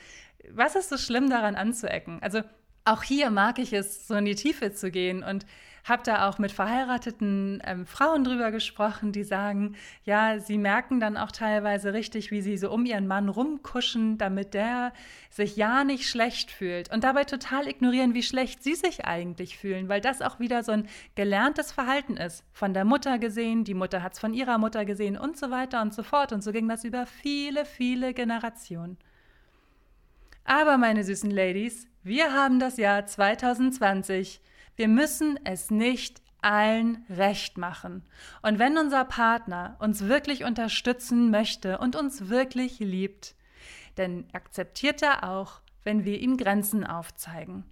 Was 0.51 0.75
ist 0.75 0.89
so 0.89 0.97
schlimm 0.97 1.29
daran 1.29 1.55
anzuecken? 1.55 2.21
Also 2.21 2.41
auch 2.83 3.03
hier 3.03 3.29
mag 3.31 3.59
ich 3.59 3.73
es, 3.73 4.07
so 4.07 4.15
in 4.15 4.25
die 4.25 4.35
Tiefe 4.35 4.73
zu 4.73 4.91
gehen 4.91 5.23
und 5.23 5.45
habe 5.85 6.01
da 6.03 6.27
auch 6.27 6.39
mit 6.39 6.51
verheirateten 6.51 7.61
ähm, 7.63 7.85
Frauen 7.85 8.23
drüber 8.23 8.49
gesprochen, 8.49 9.11
die 9.11 9.23
sagen, 9.23 9.75
ja, 10.03 10.39
sie 10.39 10.57
merken 10.57 10.99
dann 10.99 11.15
auch 11.15 11.31
teilweise 11.31 11.93
richtig, 11.93 12.31
wie 12.31 12.41
sie 12.41 12.57
so 12.57 12.71
um 12.71 12.85
ihren 12.85 13.05
Mann 13.05 13.29
rumkuschen, 13.29 14.17
damit 14.17 14.55
der 14.55 14.93
sich 15.29 15.55
ja 15.55 15.83
nicht 15.83 16.09
schlecht 16.09 16.49
fühlt 16.49 16.91
und 16.91 17.03
dabei 17.03 17.23
total 17.23 17.67
ignorieren, 17.67 18.15
wie 18.15 18.23
schlecht 18.23 18.63
sie 18.63 18.73
sich 18.73 19.05
eigentlich 19.05 19.59
fühlen, 19.59 19.87
weil 19.87 20.01
das 20.01 20.23
auch 20.23 20.39
wieder 20.39 20.63
so 20.63 20.71
ein 20.71 20.87
gelerntes 21.13 21.71
Verhalten 21.71 22.17
ist. 22.17 22.43
Von 22.51 22.73
der 22.73 22.83
Mutter 22.83 23.19
gesehen, 23.19 23.63
die 23.63 23.75
Mutter 23.75 24.01
hat 24.01 24.13
es 24.13 24.19
von 24.19 24.33
ihrer 24.33 24.57
Mutter 24.57 24.85
gesehen 24.85 25.15
und 25.15 25.37
so 25.37 25.51
weiter 25.51 25.83
und 25.83 25.93
so 25.93 26.01
fort. 26.01 26.31
Und 26.31 26.43
so 26.43 26.51
ging 26.51 26.67
das 26.67 26.83
über 26.83 27.05
viele, 27.05 27.63
viele 27.63 28.15
Generationen. 28.15 28.97
Aber 30.45 30.77
meine 30.77 31.03
süßen 31.03 31.29
Ladies, 31.29 31.87
wir 32.01 32.33
haben 32.33 32.59
das 32.59 32.77
Jahr 32.77 33.05
2020. 33.05 34.41
Wir 34.75 34.87
müssen 34.87 35.39
es 35.45 35.71
nicht 35.71 36.21
allen 36.41 37.03
recht 37.09 37.57
machen. 37.57 38.03
Und 38.41 38.59
wenn 38.59 38.77
unser 38.77 39.03
Partner 39.03 39.75
uns 39.79 40.01
wirklich 40.01 40.43
unterstützen 40.43 41.31
möchte 41.31 41.79
und 41.79 41.95
uns 41.95 42.29
wirklich 42.29 42.79
liebt, 42.79 43.35
dann 43.95 44.25
akzeptiert 44.33 45.01
er 45.01 45.27
auch, 45.27 45.61
wenn 45.83 46.05
wir 46.05 46.19
ihm 46.19 46.37
Grenzen 46.37 46.85
aufzeigen. 46.85 47.63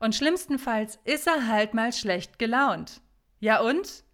Und 0.00 0.14
schlimmstenfalls 0.14 0.98
ist 1.04 1.26
er 1.26 1.46
halt 1.46 1.74
mal 1.74 1.92
schlecht 1.92 2.38
gelaunt. 2.38 3.00
Ja 3.38 3.60
und? 3.60 4.04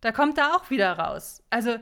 Da 0.00 0.12
kommt 0.12 0.38
er 0.38 0.56
auch 0.56 0.70
wieder 0.70 0.98
raus. 0.98 1.42
Also 1.50 1.76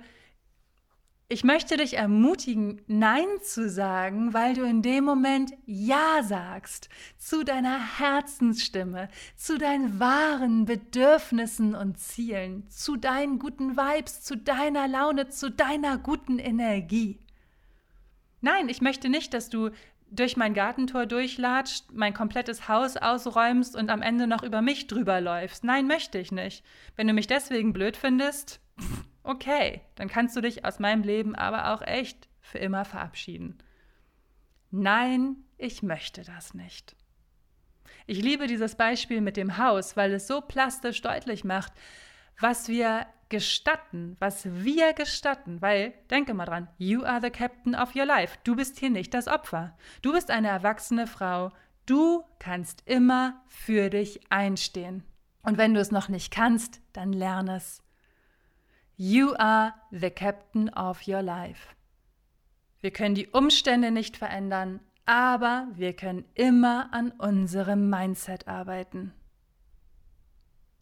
ich 1.35 1.43
möchte 1.43 1.77
dich 1.77 1.95
ermutigen, 1.95 2.81
Nein 2.87 3.27
zu 3.43 3.69
sagen, 3.69 4.33
weil 4.33 4.55
du 4.55 4.63
in 4.63 4.83
dem 4.83 5.03
Moment 5.03 5.53
Ja 5.67 6.23
sagst 6.23 6.89
zu 7.19 7.45
deiner 7.45 7.99
Herzensstimme, 7.99 9.09
zu 9.35 9.59
deinen 9.59 9.99
wahren 9.99 10.65
Bedürfnissen 10.65 11.75
und 11.75 11.99
Zielen, 11.99 12.71
zu 12.71 12.95
deinen 12.95 13.41
guten 13.41 13.77
Vibes, 13.77 14.23
zu 14.23 14.37
deiner 14.37 14.87
Laune, 14.87 15.29
zu 15.29 15.51
deiner 15.51 15.99
guten 15.99 16.39
Energie. 16.39 17.19
Nein, 18.41 18.69
ich 18.69 18.81
möchte 18.81 19.09
nicht, 19.09 19.35
dass 19.35 19.49
du 19.49 19.71
durch 20.13 20.37
mein 20.37 20.55
Gartentor 20.55 21.07
durchlatscht, 21.07 21.87
mein 21.93 22.15
komplettes 22.15 22.69
Haus 22.69 22.97
ausräumst 22.97 23.75
und 23.75 23.91
am 23.91 24.03
Ende 24.03 24.29
noch 24.29 24.45
über 24.45 24.63
mich 24.63 24.87
drüber 24.87 25.21
läufst. 25.21 25.65
Nein, 25.65 25.89
möchte 25.89 26.21
ich 26.21 26.31
nicht. 26.31 26.65
Wenn 26.95 27.09
du 27.09 27.13
mich 27.13 27.27
deswegen 27.27 27.73
blöd 27.73 27.97
findest, 27.97 28.61
Okay, 29.23 29.81
dann 29.95 30.09
kannst 30.09 30.37
du 30.37 30.41
dich 30.41 30.65
aus 30.65 30.79
meinem 30.79 31.03
Leben 31.03 31.35
aber 31.35 31.73
auch 31.73 31.83
echt 31.83 32.29
für 32.41 32.59
immer 32.59 32.85
verabschieden. 32.85 33.59
Nein, 34.71 35.37
ich 35.57 35.83
möchte 35.83 36.23
das 36.23 36.53
nicht. 36.53 36.97
Ich 38.07 38.21
liebe 38.21 38.47
dieses 38.47 38.75
Beispiel 38.75 39.21
mit 39.21 39.37
dem 39.37 39.57
Haus, 39.57 39.97
weil 39.97 40.13
es 40.13 40.27
so 40.27 40.41
plastisch 40.41 41.01
deutlich 41.01 41.45
macht, 41.45 41.73
was 42.39 42.69
wir 42.69 43.07
gestatten, 43.29 44.17
was 44.19 44.45
wir 44.45 44.93
gestatten, 44.93 45.63
weil, 45.63 45.95
denke 46.11 46.35
mal 46.35 46.45
dran, 46.45 46.69
you 46.77 47.03
are 47.05 47.21
the 47.23 47.31
captain 47.31 47.75
of 47.75 47.97
your 47.97 48.05
life. 48.05 48.37
Du 48.45 48.57
bist 48.57 48.79
hier 48.79 48.91
nicht 48.91 49.15
das 49.15 49.29
Opfer. 49.29 49.77
Du 50.03 50.13
bist 50.13 50.31
eine 50.31 50.49
erwachsene 50.49 51.07
Frau. 51.07 51.51
Du 51.87 52.25
kannst 52.39 52.83
immer 52.87 53.43
für 53.49 53.91
dich 53.91 54.21
einstehen. 54.31 55.05
Und 55.43 55.59
wenn 55.59 55.75
du 55.75 55.81
es 55.81 55.91
noch 55.91 56.09
nicht 56.09 56.33
kannst, 56.33 56.81
dann 56.93 57.13
lerne 57.13 57.57
es. 57.57 57.84
You 58.97 59.35
are 59.39 59.75
the 59.91 60.11
captain 60.11 60.69
of 60.69 61.09
your 61.09 61.21
life. 61.21 61.75
Wir 62.81 62.93
können 62.93 63.17
die 63.17 63.27
Umstände 63.27 63.91
nicht 63.91 64.17
verändern, 64.17 64.79
aber 65.05 65.67
wir 65.75 65.95
können 65.95 66.25
immer 66.35 66.93
an 66.93 67.11
unserem 67.13 67.91
Mindset 67.91 68.47
arbeiten. 68.47 69.13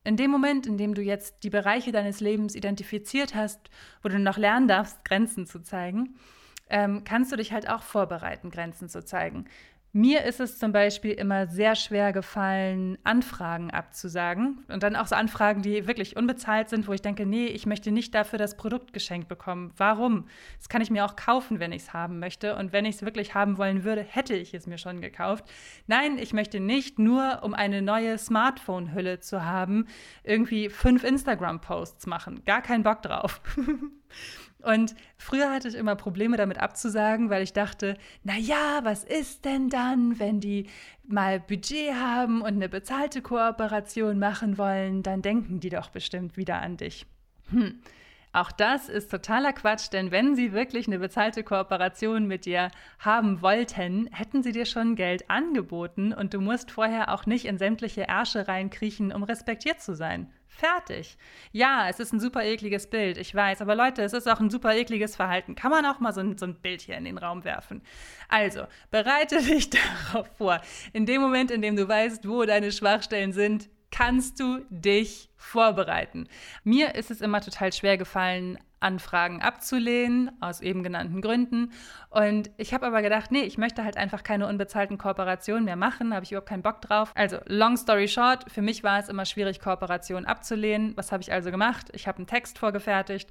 In 0.05 0.16
dem 0.16 0.31
Moment, 0.31 0.66
in 0.66 0.77
dem 0.77 0.94
du 0.94 1.01
jetzt 1.01 1.42
die 1.42 1.51
Bereiche 1.51 1.92
deines 1.92 2.20
Lebens 2.20 2.55
identifiziert 2.55 3.35
hast, 3.35 3.70
wo 4.03 4.09
du 4.09 4.18
noch 4.18 4.37
lernen 4.37 4.68
darfst, 4.68 5.05
Grenzen 5.05 5.46
zu 5.46 5.61
zeigen, 5.62 6.16
ähm, 6.68 7.05
kannst 7.05 7.33
du 7.33 7.37
dich 7.37 7.53
halt 7.53 7.68
auch 7.68 7.83
vorbereiten, 7.83 8.51
Grenzen 8.51 8.88
zu 8.88 9.05
zeigen. 9.05 9.46
Mir 9.94 10.24
ist 10.24 10.40
es 10.40 10.59
zum 10.59 10.72
Beispiel 10.72 11.11
immer 11.11 11.46
sehr 11.46 11.74
schwer 11.74 12.14
gefallen, 12.14 12.96
Anfragen 13.05 13.70
abzusagen. 13.70 14.64
Und 14.68 14.83
dann 14.83 14.96
auch 14.96 15.07
so 15.07 15.14
Anfragen, 15.14 15.61
die 15.61 15.87
wirklich 15.87 16.16
unbezahlt 16.16 16.70
sind, 16.70 16.88
wo 16.88 16.94
ich 16.94 17.02
denke, 17.02 17.26
nee, 17.26 17.44
ich 17.48 17.66
möchte 17.66 17.90
nicht 17.90 18.14
dafür 18.14 18.38
das 18.38 18.57
Produkt 18.57 18.94
geschenkt 18.94 19.28
bekommen. 19.28 19.70
Warum? 19.76 20.28
Das 20.57 20.70
kann 20.70 20.81
ich 20.81 20.90
mir 20.90 21.05
auch 21.05 21.14
kaufen, 21.14 21.61
wenn 21.61 21.72
ich 21.72 21.83
es 21.83 21.92
haben 21.92 22.20
möchte. 22.20 22.57
Und 22.57 22.72
wenn 22.72 22.87
ich 22.87 22.94
es 22.94 23.02
wirklich 23.02 23.35
haben 23.35 23.59
wollen 23.59 23.85
würde, 23.85 24.02
hätte 24.02 24.35
ich 24.35 24.55
es 24.55 24.66
mir 24.66 24.78
schon 24.78 25.02
gekauft. 25.02 25.44
Nein, 25.87 26.16
ich 26.18 26.33
möchte 26.33 26.59
nicht 26.59 26.98
nur, 26.98 27.40
um 27.42 27.52
eine 27.52 27.83
neue 27.83 28.16
Smartphone-Hülle 28.16 29.20
zu 29.20 29.44
haben, 29.44 29.87
irgendwie 30.24 30.70
fünf 30.70 31.05
Instagram-Posts 31.05 32.07
machen. 32.07 32.42
Gar 32.46 32.62
keinen 32.62 32.83
Bock 32.83 33.02
drauf. 33.02 33.42
Und 34.62 34.94
früher 35.16 35.51
hatte 35.51 35.68
ich 35.68 35.75
immer 35.75 35.96
Probleme 35.96 36.37
damit 36.37 36.59
abzusagen, 36.59 37.31
weil 37.31 37.42
ich 37.42 37.53
dachte, 37.53 37.96
na 38.22 38.37
ja, 38.37 38.81
was 38.83 39.05
ist 39.05 39.44
denn 39.44 39.68
dann, 39.68 40.18
wenn 40.18 40.40
die 40.40 40.68
mal 41.05 41.40
Budget 41.40 41.94
haben 41.94 42.42
und 42.42 42.55
eine 42.55 42.68
bezahlte 42.68 43.22
Kooperation 43.22 44.18
machen 44.18 44.59
wollen, 44.59 45.03
dann 45.03 45.22
denken 45.22 45.61
die 45.61 45.70
doch 45.70 45.90
bestimmt 45.90 46.37
wieder 46.37 46.61
an 46.61 46.77
dich. 46.77 47.07
Hm. 47.51 47.81
Auch 48.35 48.51
das 48.51 48.88
ist 48.88 49.11
totaler 49.11 49.53
Quatsch, 49.53 49.92
denn 49.92 50.11
wenn 50.11 50.35
sie 50.35 50.53
wirklich 50.53 50.87
eine 50.87 50.98
bezahlte 50.98 51.44
Kooperation 51.44 52.27
mit 52.27 52.46
dir 52.46 52.70
haben 52.98 53.42
wollten, 53.42 54.09
hätten 54.11 54.42
sie 54.42 54.53
dir 54.53 54.64
schon 54.64 54.96
Geld 54.96 55.29
angeboten 55.29 56.14
und 56.14 56.33
du 56.33 56.40
musst 56.40 56.70
vorher 56.70 57.12
auch 57.12 57.27
nicht 57.27 57.44
in 57.44 57.59
sämtliche 57.59 58.03
Ärsche 58.09 58.48
reinkriechen, 58.48 59.12
um 59.12 59.22
respektiert 59.22 59.83
zu 59.83 59.94
sein. 59.94 60.33
Fertig. 60.54 61.16
Ja, 61.50 61.88
es 61.88 61.98
ist 61.98 62.12
ein 62.12 62.20
super 62.20 62.44
ekliges 62.44 62.86
Bild, 62.86 63.16
ich 63.16 63.34
weiß, 63.34 63.62
aber 63.62 63.74
Leute, 63.74 64.02
es 64.02 64.12
ist 64.12 64.28
auch 64.28 64.38
ein 64.38 64.50
super 64.50 64.74
ekliges 64.76 65.16
Verhalten. 65.16 65.54
Kann 65.54 65.70
man 65.70 65.86
auch 65.86 65.98
mal 65.98 66.12
so 66.12 66.20
ein, 66.20 66.36
so 66.36 66.44
ein 66.46 66.54
Bild 66.56 66.82
hier 66.82 66.96
in 66.96 67.04
den 67.04 67.16
Raum 67.18 67.44
werfen. 67.44 67.82
Also, 68.28 68.66
bereite 68.90 69.42
dich 69.42 69.70
darauf 69.70 70.28
vor. 70.36 70.60
In 70.92 71.06
dem 71.06 71.22
Moment, 71.22 71.50
in 71.50 71.62
dem 71.62 71.74
du 71.74 71.88
weißt, 71.88 72.28
wo 72.28 72.44
deine 72.44 72.70
Schwachstellen 72.70 73.32
sind, 73.32 73.70
kannst 73.92 74.40
du 74.40 74.64
dich 74.70 75.31
vorbereiten. 75.37 76.26
Mir 76.64 76.96
ist 76.96 77.12
es 77.12 77.20
immer 77.20 77.40
total 77.40 77.72
schwer 77.72 77.96
gefallen, 77.96 78.59
Anfragen 78.81 79.40
abzulehnen, 79.40 80.33
aus 80.40 80.61
eben 80.61 80.83
genannten 80.83 81.20
Gründen. 81.20 81.70
Und 82.11 82.50
ich 82.57 82.74
habe 82.74 82.87
aber 82.87 83.00
gedacht, 83.00 83.31
nee, 83.31 83.42
ich 83.42 83.59
möchte 83.59 83.85
halt 83.85 83.96
einfach 83.96 84.24
keine 84.24 84.48
unbezahlten 84.48 84.98
Kooperationen 84.98 85.64
mehr 85.64 85.76
machen, 85.76 86.12
habe 86.12 86.24
ich 86.24 86.33
überhaupt 86.33 86.48
keinen 86.48 86.62
Bock 86.62 86.81
drauf. 86.81 87.12
Also, 87.14 87.38
long 87.46 87.76
story 87.76 88.09
short, 88.09 88.50
für 88.50 88.62
mich 88.62 88.83
war 88.83 88.98
es 88.98 89.09
immer 89.09 89.24
schwierig, 89.24 89.61
Kooperationen 89.61 90.26
abzulehnen. 90.26 90.96
Was 90.96 91.12
habe 91.12 91.22
ich 91.22 91.33
also 91.33 91.52
gemacht? 91.52 91.88
Ich 91.92 92.09
habe 92.09 92.18
einen 92.18 92.26
Text 92.26 92.59
vorgefertigt 92.59 93.31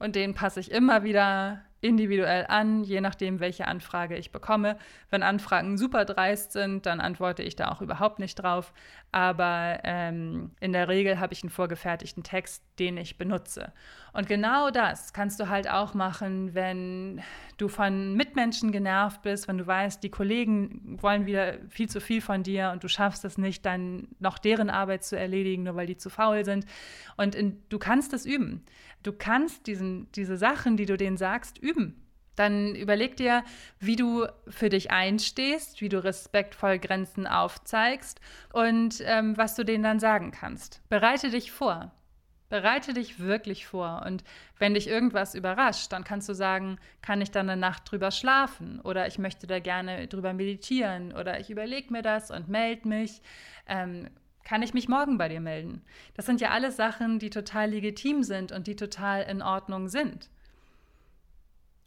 und 0.00 0.16
den 0.16 0.34
passe 0.34 0.58
ich 0.58 0.72
immer 0.72 1.04
wieder 1.04 1.60
individuell 1.82 2.46
an, 2.48 2.84
je 2.84 3.00
nachdem, 3.00 3.40
welche 3.40 3.66
Anfrage 3.66 4.16
ich 4.16 4.32
bekomme. 4.32 4.76
Wenn 5.08 5.22
Anfragen 5.22 5.78
super 5.78 6.04
dreist 6.04 6.52
sind, 6.52 6.84
dann 6.84 7.00
antworte 7.00 7.42
ich 7.42 7.56
da 7.56 7.70
auch 7.70 7.80
überhaupt 7.80 8.18
nicht 8.18 8.34
drauf. 8.34 8.72
Aber 9.12 9.80
ähm, 9.84 10.50
in 10.60 10.72
der 10.72 10.88
Regel 10.88 11.18
habe 11.18 11.32
ich 11.32 11.42
einen 11.42 11.50
vorgefertigten 11.50 12.22
Text, 12.22 12.62
den 12.78 12.96
ich 12.96 13.16
benutze. 13.16 13.72
Und 14.12 14.28
genau 14.28 14.70
das 14.70 15.12
kannst 15.12 15.40
du 15.40 15.48
halt 15.48 15.70
auch 15.70 15.94
machen, 15.94 16.54
wenn 16.54 17.22
du 17.56 17.68
von 17.68 18.14
Mitmenschen 18.14 18.72
genervt 18.72 19.22
bist, 19.22 19.48
wenn 19.48 19.58
du 19.58 19.66
weißt, 19.66 20.02
die 20.02 20.10
Kollegen 20.10 20.98
wollen 21.00 21.26
wieder 21.26 21.54
viel 21.68 21.88
zu 21.88 22.00
viel 22.00 22.20
von 22.20 22.42
dir 22.42 22.70
und 22.72 22.84
du 22.84 22.88
schaffst 22.88 23.24
es 23.24 23.38
nicht, 23.38 23.64
dann 23.64 24.08
noch 24.18 24.38
deren 24.38 24.70
Arbeit 24.70 25.04
zu 25.04 25.16
erledigen, 25.18 25.64
nur 25.64 25.76
weil 25.76 25.86
die 25.86 25.96
zu 25.96 26.10
faul 26.10 26.44
sind. 26.44 26.66
Und 27.16 27.34
in, 27.34 27.62
du 27.68 27.78
kannst 27.78 28.12
es 28.12 28.26
üben. 28.26 28.64
Du 29.02 29.12
kannst 29.12 29.66
diesen, 29.66 30.10
diese 30.12 30.36
Sachen, 30.36 30.76
die 30.76 30.86
du 30.86 30.96
denen 30.96 31.16
sagst, 31.16 31.58
üben. 31.58 32.06
Dann 32.36 32.74
überleg 32.74 33.16
dir, 33.16 33.44
wie 33.80 33.96
du 33.96 34.26
für 34.48 34.68
dich 34.68 34.90
einstehst, 34.90 35.80
wie 35.80 35.88
du 35.88 36.02
respektvoll 36.02 36.78
Grenzen 36.78 37.26
aufzeigst 37.26 38.20
und 38.52 39.02
ähm, 39.04 39.36
was 39.36 39.56
du 39.56 39.64
denen 39.64 39.82
dann 39.82 40.00
sagen 40.00 40.30
kannst. 40.30 40.80
Bereite 40.88 41.30
dich 41.30 41.52
vor. 41.52 41.92
Bereite 42.48 42.94
dich 42.94 43.20
wirklich 43.20 43.66
vor. 43.66 44.02
Und 44.06 44.24
wenn 44.58 44.74
dich 44.74 44.88
irgendwas 44.88 45.34
überrascht, 45.34 45.92
dann 45.92 46.02
kannst 46.02 46.28
du 46.28 46.34
sagen, 46.34 46.78
kann 47.00 47.20
ich 47.20 47.30
dann 47.30 47.48
eine 47.48 47.60
Nacht 47.60 47.90
drüber 47.90 48.10
schlafen? 48.10 48.80
Oder 48.80 49.06
ich 49.06 49.18
möchte 49.18 49.46
da 49.46 49.60
gerne 49.60 50.08
drüber 50.08 50.32
meditieren? 50.32 51.12
Oder 51.12 51.38
ich 51.38 51.50
überlege 51.50 51.92
mir 51.92 52.02
das 52.02 52.30
und 52.30 52.48
melde 52.48 52.88
mich. 52.88 53.22
Ähm, 53.68 54.08
kann 54.44 54.62
ich 54.62 54.74
mich 54.74 54.88
morgen 54.88 55.18
bei 55.18 55.28
dir 55.28 55.40
melden? 55.40 55.82
Das 56.14 56.26
sind 56.26 56.40
ja 56.40 56.50
alles 56.50 56.76
Sachen, 56.76 57.18
die 57.18 57.30
total 57.30 57.70
legitim 57.70 58.22
sind 58.22 58.52
und 58.52 58.66
die 58.66 58.76
total 58.76 59.22
in 59.22 59.42
Ordnung 59.42 59.88
sind. 59.88 60.30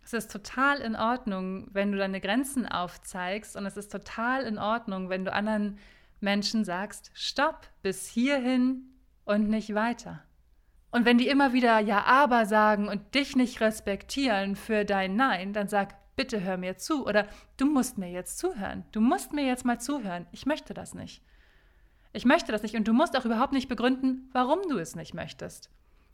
Es 0.04 0.13
ist 0.13 0.32
total 0.32 0.80
in 0.80 0.96
Ordnung, 0.96 1.68
wenn 1.72 1.92
du 1.92 1.98
deine 1.98 2.20
Grenzen 2.20 2.68
aufzeigst 2.68 3.56
und 3.56 3.66
es 3.66 3.78
ist 3.78 3.92
total 3.92 4.44
in 4.44 4.58
Ordnung, 4.58 5.10
wenn 5.10 5.24
du 5.24 5.32
anderen 5.32 5.80
Menschen 6.20 6.66
sagst, 6.66 7.12
stopp, 7.13 7.68
bis 7.82 8.08
hierhin 8.08 8.89
und 9.26 9.50
nicht 9.50 9.74
weiter. 9.74 10.24
Und 10.92 11.06
wenn 11.06 11.18
die 11.18 11.28
immer 11.28 11.54
wieder 11.54 11.80
Ja, 11.80 12.04
aber 12.04 12.46
sagen 12.46 12.88
und 12.88 13.16
dich 13.16 13.36
nicht 13.36 13.62
respektieren 13.62 14.56
für 14.56 14.86
dein 14.86 15.16
Nein, 15.16 15.54
dann 15.54 15.68
sag, 15.68 15.96
bitte 16.16 16.42
hör 16.42 16.58
mir 16.58 16.78
zu 16.78 17.06
oder 17.08 17.28
du 17.58 17.66
musst 17.66 17.98
mir 17.98 18.12
jetzt 18.12 18.38
zuhören. 18.38 18.86
Du 18.92 19.02
musst 19.02 19.34
mir 19.34 19.46
jetzt 19.46 19.66
mal 19.66 19.80
zuhören. 19.80 20.28
Ich 20.32 20.46
möchte 20.46 20.74
das 20.74 20.94
nicht. 20.94 21.24
Ich 22.13 22.26
möchte 22.26 22.52
das 22.52 22.62
nicht 22.62 22.76
und 22.76 22.88
du 22.88 22.93
musst 22.93 23.17
auch 23.17 23.26
überhaupt 23.26 23.54
nicht 23.54 23.67
begründen, 23.67 24.30
warum 24.32 24.60
du 24.69 24.78
es 24.78 24.95
nicht 24.95 25.13
möchtest. 25.13 25.69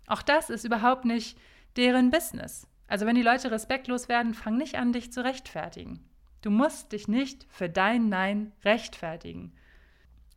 Auch 0.07 0.21
das 0.21 0.49
ist 0.49 0.63
überhaupt 0.63 1.05
nicht 1.05 1.38
deren 1.75 2.09
Business. 2.09 2.67
Also 2.88 3.05
wenn 3.05 3.15
die 3.15 3.21
Leute 3.21 3.51
respektlos 3.51 4.09
werden, 4.09 4.33
fang 4.33 4.57
nicht 4.57 4.75
an, 4.75 4.93
dich 4.93 5.12
zu 5.12 5.23
rechtfertigen. 5.23 5.99
Du 6.41 6.49
musst 6.49 6.93
dich 6.93 7.07
nicht 7.07 7.45
für 7.49 7.69
dein 7.69 8.07
Nein 8.07 8.53
rechtfertigen. 8.63 9.51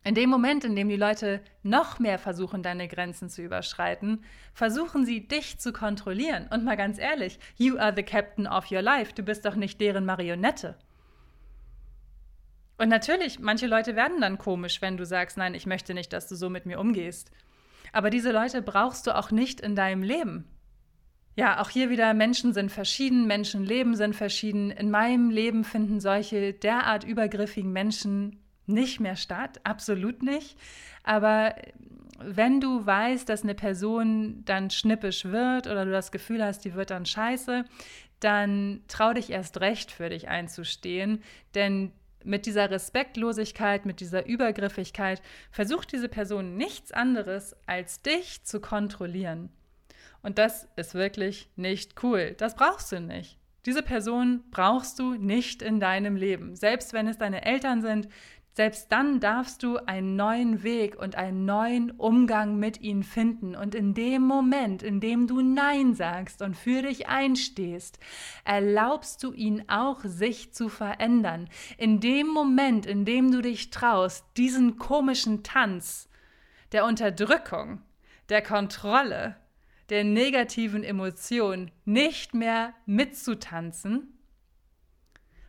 In 0.03 0.15
dem 0.15 0.29
Moment, 0.29 0.65
in 0.65 0.75
dem 0.75 0.89
die 0.89 0.97
Leute 0.97 1.41
noch 1.63 1.97
mehr 1.97 2.19
versuchen, 2.19 2.61
deine 2.61 2.89
Grenzen 2.89 3.29
zu 3.29 3.41
überschreiten, 3.41 4.25
versuchen 4.53 5.05
sie, 5.05 5.25
dich 5.25 5.59
zu 5.59 5.71
kontrollieren. 5.71 6.47
Und 6.51 6.65
mal 6.65 6.75
ganz 6.75 6.99
ehrlich, 6.99 7.39
you 7.55 7.77
are 7.77 7.93
the 7.95 8.03
captain 8.03 8.45
of 8.45 8.69
your 8.69 8.81
life. 8.81 9.13
Du 9.13 9.23
bist 9.23 9.45
doch 9.45 9.55
nicht 9.55 9.79
deren 9.79 10.05
Marionette. 10.05 10.75
Und 12.77 12.89
natürlich, 12.89 13.39
manche 13.39 13.67
Leute 13.67 13.95
werden 13.95 14.19
dann 14.21 14.37
komisch, 14.37 14.81
wenn 14.81 14.97
du 14.97 15.05
sagst, 15.05 15.37
nein, 15.37 15.53
ich 15.53 15.65
möchte 15.65 15.93
nicht, 15.93 16.11
dass 16.11 16.27
du 16.27 16.35
so 16.35 16.49
mit 16.49 16.65
mir 16.65 16.79
umgehst. 16.79 17.31
Aber 17.91 18.09
diese 18.09 18.31
Leute 18.31 18.61
brauchst 18.61 19.05
du 19.07 19.15
auch 19.15 19.31
nicht 19.31 19.61
in 19.61 19.75
deinem 19.75 20.03
Leben. 20.03 20.45
Ja, 21.35 21.61
auch 21.61 21.69
hier 21.69 21.89
wieder, 21.89 22.13
Menschen 22.13 22.53
sind 22.53 22.71
verschieden, 22.71 23.25
Menschenleben 23.25 23.95
sind 23.95 24.15
verschieden. 24.15 24.69
In 24.71 24.91
meinem 24.91 25.29
Leben 25.29 25.63
finden 25.63 25.99
solche 25.99 26.53
derart 26.53 27.03
übergriffigen 27.03 27.71
Menschen 27.71 28.39
nicht 28.65 28.99
mehr 28.99 29.15
statt, 29.15 29.59
absolut 29.63 30.21
nicht. 30.21 30.57
Aber 31.03 31.55
wenn 32.19 32.61
du 32.61 32.85
weißt, 32.85 33.27
dass 33.27 33.43
eine 33.43 33.55
Person 33.55 34.43
dann 34.45 34.69
schnippisch 34.69 35.25
wird 35.25 35.67
oder 35.67 35.85
du 35.85 35.91
das 35.91 36.11
Gefühl 36.11 36.43
hast, 36.43 36.61
die 36.65 36.75
wird 36.75 36.91
dann 36.91 37.05
scheiße, 37.05 37.65
dann 38.19 38.81
trau 38.87 39.13
dich 39.13 39.31
erst 39.31 39.59
recht 39.59 39.91
für 39.91 40.09
dich 40.09 40.29
einzustehen, 40.29 41.21
denn 41.55 41.91
mit 42.25 42.45
dieser 42.45 42.69
Respektlosigkeit, 42.69 43.85
mit 43.85 43.99
dieser 43.99 44.25
Übergriffigkeit 44.25 45.21
versucht 45.51 45.91
diese 45.91 46.09
Person 46.09 46.55
nichts 46.57 46.91
anderes, 46.91 47.55
als 47.65 48.01
dich 48.01 48.43
zu 48.43 48.59
kontrollieren. 48.59 49.49
Und 50.21 50.37
das 50.37 50.67
ist 50.75 50.95
wirklich 50.95 51.49
nicht 51.55 52.01
cool. 52.03 52.35
Das 52.37 52.55
brauchst 52.55 52.91
du 52.91 52.99
nicht. 52.99 53.37
Diese 53.65 53.81
Person 53.81 54.43
brauchst 54.51 54.99
du 54.99 55.13
nicht 55.13 55.61
in 55.61 55.79
deinem 55.79 56.17
Leben. 56.17 56.55
Selbst 56.55 56.91
wenn 56.91 57.07
es 57.07 57.17
deine 57.17 57.45
Eltern 57.45 57.81
sind, 57.81 58.09
selbst 58.55 58.91
dann 58.91 59.19
darfst 59.19 59.63
du 59.63 59.77
einen 59.77 60.15
neuen 60.15 60.61
Weg 60.61 60.95
und 60.95 61.15
einen 61.15 61.45
neuen 61.45 61.89
Umgang 61.89 62.57
mit 62.57 62.81
ihnen 62.81 63.03
finden. 63.03 63.55
Und 63.55 63.73
in 63.73 63.95
dem 63.95 64.21
Moment, 64.21 64.83
in 64.83 64.99
dem 64.99 65.25
du 65.25 65.41
Nein 65.41 65.95
sagst 65.95 66.43
und 66.43 66.55
für 66.55 66.83
dich 66.83 67.07
einstehst, 67.07 67.97
erlaubst 68.45 69.23
du 69.23 69.33
ihnen 69.33 69.67
auch, 69.69 70.01
sich 70.03 70.53
zu 70.53 70.69
verändern. 70.69 71.49
In 71.79 71.99
dem 71.99 72.27
Moment, 72.27 72.85
in 72.85 73.05
dem 73.05 73.31
du 73.31 73.41
dich 73.41 73.71
traust, 73.71 74.23
diesen 74.37 74.77
komischen 74.77 75.41
Tanz 75.41 76.07
der 76.73 76.85
Unterdrückung, 76.85 77.81
der 78.29 78.43
Kontrolle, 78.43 79.35
der 79.89 80.03
negativen 80.03 80.83
Emotionen 80.83 81.71
nicht 81.85 82.35
mehr 82.35 82.75
mitzutanzen, 82.85 84.19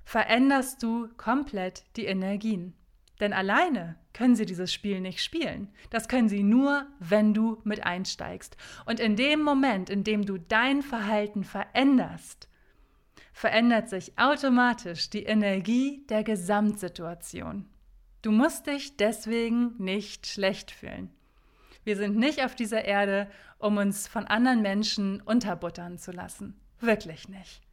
veränderst 0.04 0.82
du 0.82 1.08
komplett 1.18 1.84
die 1.96 2.06
Energien. 2.06 2.74
Denn 3.20 3.32
alleine 3.32 3.96
können 4.12 4.36
sie 4.36 4.46
dieses 4.46 4.72
Spiel 4.72 5.00
nicht 5.00 5.22
spielen. 5.22 5.68
Das 5.90 6.08
können 6.08 6.28
sie 6.28 6.42
nur, 6.42 6.86
wenn 6.98 7.34
du 7.34 7.60
mit 7.64 7.84
einsteigst. 7.84 8.56
Und 8.86 9.00
in 9.00 9.16
dem 9.16 9.40
Moment, 9.40 9.90
in 9.90 10.04
dem 10.04 10.24
du 10.24 10.38
dein 10.38 10.82
Verhalten 10.82 11.44
veränderst, 11.44 12.48
verändert 13.32 13.88
sich 13.88 14.18
automatisch 14.18 15.10
die 15.10 15.24
Energie 15.24 16.04
der 16.08 16.24
Gesamtsituation. 16.24 17.66
Du 18.22 18.30
musst 18.30 18.66
dich 18.66 18.96
deswegen 18.96 19.74
nicht 19.78 20.26
schlecht 20.26 20.70
fühlen. 20.70 21.10
Wir 21.84 21.96
sind 21.96 22.16
nicht 22.16 22.42
auf 22.42 22.54
dieser 22.54 22.84
Erde, 22.84 23.28
um 23.58 23.76
uns 23.76 24.08
von 24.08 24.26
anderen 24.26 24.62
Menschen 24.62 25.20
unterbuttern 25.20 25.98
zu 25.98 26.10
lassen. 26.12 26.58
Wirklich 26.80 27.28
nicht. 27.28 27.63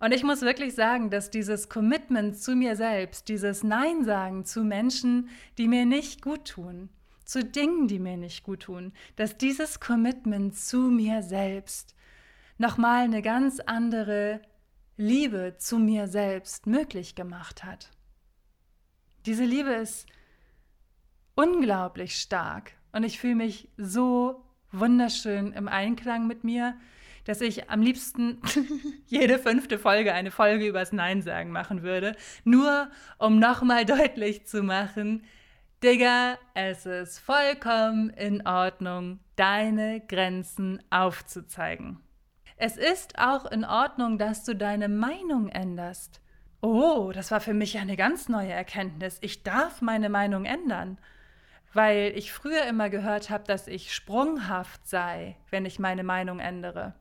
Und 0.00 0.12
ich 0.12 0.22
muss 0.22 0.42
wirklich 0.42 0.74
sagen, 0.74 1.10
dass 1.10 1.30
dieses 1.30 1.68
Commitment 1.68 2.36
zu 2.38 2.54
mir 2.54 2.76
selbst, 2.76 3.28
dieses 3.28 3.64
Nein 3.64 4.04
sagen 4.04 4.44
zu 4.44 4.62
Menschen, 4.62 5.28
die 5.58 5.66
mir 5.66 5.86
nicht 5.86 6.22
gut 6.22 6.44
tun, 6.46 6.88
zu 7.24 7.44
Dingen, 7.44 7.88
die 7.88 7.98
mir 7.98 8.16
nicht 8.16 8.44
gut 8.44 8.60
tun, 8.60 8.92
dass 9.16 9.36
dieses 9.36 9.80
Commitment 9.80 10.56
zu 10.56 10.78
mir 10.78 11.22
selbst 11.22 11.94
nochmal 12.58 13.04
eine 13.04 13.22
ganz 13.22 13.60
andere 13.60 14.40
Liebe 14.96 15.56
zu 15.58 15.78
mir 15.78 16.08
selbst 16.08 16.66
möglich 16.66 17.14
gemacht 17.14 17.64
hat. 17.64 17.90
Diese 19.26 19.44
Liebe 19.44 19.70
ist 19.70 20.06
unglaublich 21.34 22.16
stark 22.16 22.72
und 22.92 23.04
ich 23.04 23.18
fühle 23.20 23.36
mich 23.36 23.68
so 23.76 24.44
wunderschön 24.72 25.52
im 25.52 25.68
Einklang 25.68 26.26
mit 26.26 26.44
mir, 26.44 26.76
dass 27.28 27.42
ich 27.42 27.68
am 27.68 27.82
liebsten 27.82 28.40
jede 29.06 29.38
fünfte 29.38 29.78
Folge 29.78 30.14
eine 30.14 30.30
Folge 30.30 30.66
übers 30.66 30.92
Nein 30.92 31.20
sagen 31.20 31.50
machen 31.50 31.82
würde, 31.82 32.16
nur 32.42 32.88
um 33.18 33.38
nochmal 33.38 33.84
deutlich 33.84 34.46
zu 34.46 34.62
machen, 34.62 35.22
Digga, 35.82 36.38
es 36.54 36.86
ist 36.86 37.18
vollkommen 37.18 38.08
in 38.08 38.46
Ordnung, 38.46 39.20
deine 39.36 40.00
Grenzen 40.00 40.82
aufzuzeigen. 40.88 42.00
Es 42.56 42.78
ist 42.78 43.18
auch 43.18 43.44
in 43.44 43.66
Ordnung, 43.66 44.16
dass 44.16 44.44
du 44.44 44.56
deine 44.56 44.88
Meinung 44.88 45.50
änderst. 45.50 46.22
Oh, 46.62 47.12
das 47.14 47.30
war 47.30 47.40
für 47.40 47.52
mich 47.52 47.76
eine 47.76 47.96
ganz 47.96 48.30
neue 48.30 48.52
Erkenntnis. 48.52 49.18
Ich 49.20 49.42
darf 49.42 49.82
meine 49.82 50.08
Meinung 50.08 50.46
ändern, 50.46 50.96
weil 51.74 52.10
ich 52.16 52.32
früher 52.32 52.64
immer 52.64 52.88
gehört 52.88 53.28
habe, 53.28 53.44
dass 53.44 53.68
ich 53.68 53.94
sprunghaft 53.94 54.88
sei, 54.88 55.36
wenn 55.50 55.66
ich 55.66 55.78
meine 55.78 56.04
Meinung 56.04 56.40
ändere. 56.40 56.94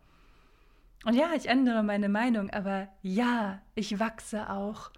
Und 1.05 1.13
ja, 1.13 1.31
ich 1.35 1.47
ändere 1.47 1.83
meine 1.83 2.09
Meinung, 2.09 2.49
aber 2.49 2.87
ja, 3.01 3.61
ich 3.75 3.99
wachse 3.99 4.49
auch. 4.49 4.91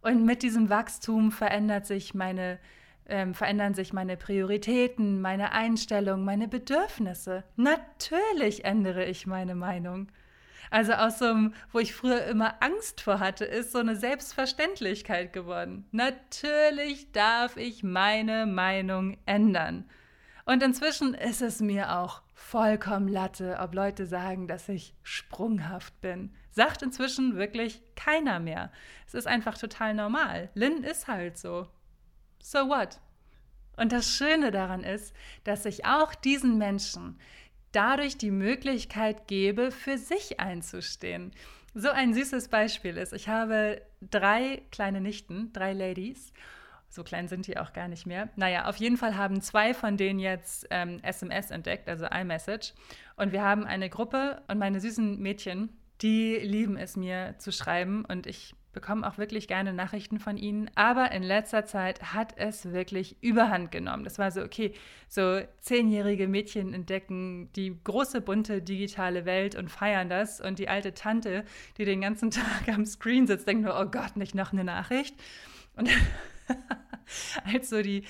Und 0.00 0.24
mit 0.24 0.42
diesem 0.42 0.70
Wachstum 0.70 1.32
verändert 1.32 1.86
sich 1.86 2.14
meine, 2.14 2.58
ähm, 3.06 3.34
verändern 3.34 3.74
sich 3.74 3.92
meine 3.92 4.16
Prioritäten, 4.16 5.20
meine 5.20 5.52
Einstellung, 5.52 6.24
meine 6.24 6.48
Bedürfnisse. 6.48 7.44
Natürlich 7.56 8.64
ändere 8.64 9.04
ich 9.04 9.26
meine 9.26 9.54
Meinung. 9.54 10.08
Also 10.70 10.94
aus 10.94 11.18
so 11.18 11.26
einem, 11.26 11.54
wo 11.72 11.78
ich 11.78 11.94
früher 11.94 12.24
immer 12.24 12.54
Angst 12.60 13.00
vor 13.00 13.20
hatte, 13.20 13.44
ist 13.44 13.72
so 13.72 13.78
eine 13.78 13.96
Selbstverständlichkeit 13.96 15.32
geworden. 15.32 15.86
Natürlich 15.92 17.12
darf 17.12 17.56
ich 17.56 17.82
meine 17.82 18.46
Meinung 18.46 19.16
ändern. 19.26 19.88
Und 20.44 20.62
inzwischen 20.62 21.14
ist 21.14 21.42
es 21.42 21.60
mir 21.60 21.96
auch 21.98 22.22
vollkommen 22.36 23.08
Latte, 23.08 23.56
ob 23.60 23.74
Leute 23.74 24.04
sagen, 24.04 24.46
dass 24.46 24.68
ich 24.68 24.94
sprunghaft 25.02 25.98
bin. 26.02 26.34
Sagt 26.50 26.82
inzwischen 26.82 27.34
wirklich 27.34 27.82
keiner 27.96 28.38
mehr. 28.40 28.70
Es 29.06 29.14
ist 29.14 29.26
einfach 29.26 29.56
total 29.56 29.94
normal. 29.94 30.50
Lynn 30.54 30.84
ist 30.84 31.08
halt 31.08 31.38
so. 31.38 31.66
So 32.40 32.68
what? 32.68 33.00
Und 33.78 33.90
das 33.90 34.08
Schöne 34.10 34.50
daran 34.50 34.84
ist, 34.84 35.14
dass 35.44 35.64
ich 35.64 35.86
auch 35.86 36.14
diesen 36.14 36.58
Menschen 36.58 37.18
dadurch 37.72 38.18
die 38.18 38.30
Möglichkeit 38.30 39.28
gebe, 39.28 39.70
für 39.70 39.96
sich 39.96 40.38
einzustehen. 40.38 41.32
So 41.74 41.88
ein 41.88 42.12
süßes 42.12 42.48
Beispiel 42.48 42.98
ist, 42.98 43.14
ich 43.14 43.28
habe 43.28 43.80
drei 44.02 44.62
kleine 44.70 45.00
Nichten, 45.00 45.52
drei 45.54 45.72
Ladies. 45.72 46.32
So 46.96 47.04
klein 47.04 47.28
sind 47.28 47.46
die 47.46 47.58
auch 47.58 47.74
gar 47.74 47.88
nicht 47.88 48.06
mehr. 48.06 48.30
Naja, 48.36 48.64
auf 48.64 48.76
jeden 48.76 48.96
Fall 48.96 49.16
haben 49.18 49.42
zwei 49.42 49.74
von 49.74 49.98
denen 49.98 50.18
jetzt 50.18 50.66
ähm, 50.70 50.98
SMS 51.02 51.50
entdeckt, 51.50 51.90
also 51.90 52.06
iMessage. 52.06 52.72
Und 53.16 53.32
wir 53.32 53.42
haben 53.42 53.66
eine 53.66 53.90
Gruppe 53.90 54.40
und 54.48 54.58
meine 54.58 54.80
süßen 54.80 55.20
Mädchen, 55.20 55.68
die 56.00 56.36
lieben 56.36 56.78
es 56.78 56.96
mir 56.96 57.34
zu 57.36 57.52
schreiben 57.52 58.06
und 58.06 58.26
ich 58.26 58.54
bekomme 58.72 59.06
auch 59.06 59.18
wirklich 59.18 59.46
gerne 59.46 59.74
Nachrichten 59.74 60.18
von 60.18 60.38
ihnen. 60.38 60.70
Aber 60.74 61.12
in 61.12 61.22
letzter 61.22 61.66
Zeit 61.66 62.14
hat 62.14 62.32
es 62.38 62.72
wirklich 62.72 63.22
überhand 63.22 63.70
genommen. 63.70 64.04
Das 64.04 64.18
war 64.18 64.30
so, 64.30 64.40
okay, 64.42 64.72
so 65.06 65.40
zehnjährige 65.60 66.28
Mädchen 66.28 66.72
entdecken 66.72 67.50
die 67.56 67.78
große, 67.84 68.22
bunte 68.22 68.62
digitale 68.62 69.26
Welt 69.26 69.54
und 69.54 69.70
feiern 69.70 70.08
das. 70.08 70.40
Und 70.40 70.58
die 70.58 70.70
alte 70.70 70.94
Tante, 70.94 71.44
die 71.76 71.84
den 71.84 72.00
ganzen 72.00 72.30
Tag 72.30 72.68
am 72.68 72.86
Screen 72.86 73.26
sitzt, 73.26 73.46
denkt 73.46 73.64
nur, 73.64 73.78
oh 73.78 73.84
Gott, 73.84 74.16
nicht 74.16 74.34
noch 74.34 74.54
eine 74.54 74.64
Nachricht. 74.64 75.14
Und 75.76 75.90
als 77.44 77.70
so 77.70 77.82
die, 77.82 78.04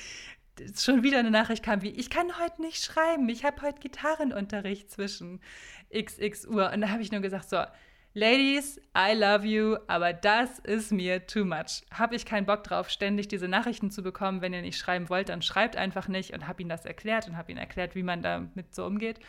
schon 0.78 1.02
wieder 1.02 1.18
eine 1.18 1.30
Nachricht 1.30 1.64
kam 1.64 1.82
wie, 1.82 1.90
ich 1.90 2.10
kann 2.10 2.38
heute 2.38 2.62
nicht 2.62 2.82
schreiben, 2.82 3.28
ich 3.28 3.44
habe 3.44 3.62
heute 3.62 3.80
Gitarrenunterricht 3.80 4.90
zwischen 4.90 5.40
xx 5.92 6.46
Uhr. 6.46 6.72
Und 6.72 6.80
da 6.80 6.88
habe 6.90 7.02
ich 7.02 7.12
nur 7.12 7.20
gesagt, 7.20 7.48
so, 7.48 7.62
Ladies, 8.18 8.80
I 8.96 9.12
love 9.14 9.46
you, 9.46 9.76
aber 9.88 10.14
das 10.14 10.58
ist 10.60 10.90
mir 10.90 11.26
too 11.26 11.44
much. 11.44 11.84
Habe 11.92 12.16
ich 12.16 12.24
keinen 12.24 12.46
Bock 12.46 12.64
drauf, 12.64 12.88
ständig 12.88 13.28
diese 13.28 13.46
Nachrichten 13.46 13.90
zu 13.90 14.02
bekommen. 14.02 14.40
Wenn 14.40 14.54
ihr 14.54 14.62
nicht 14.62 14.78
schreiben 14.78 15.10
wollt, 15.10 15.28
dann 15.28 15.42
schreibt 15.42 15.76
einfach 15.76 16.08
nicht 16.08 16.32
und 16.32 16.48
habe 16.48 16.62
ihnen 16.62 16.70
das 16.70 16.86
erklärt 16.86 17.28
und 17.28 17.36
habe 17.36 17.52
ihnen 17.52 17.60
erklärt, 17.60 17.94
wie 17.94 18.02
man 18.02 18.22
damit 18.22 18.74
so 18.74 18.86
umgeht. 18.86 19.20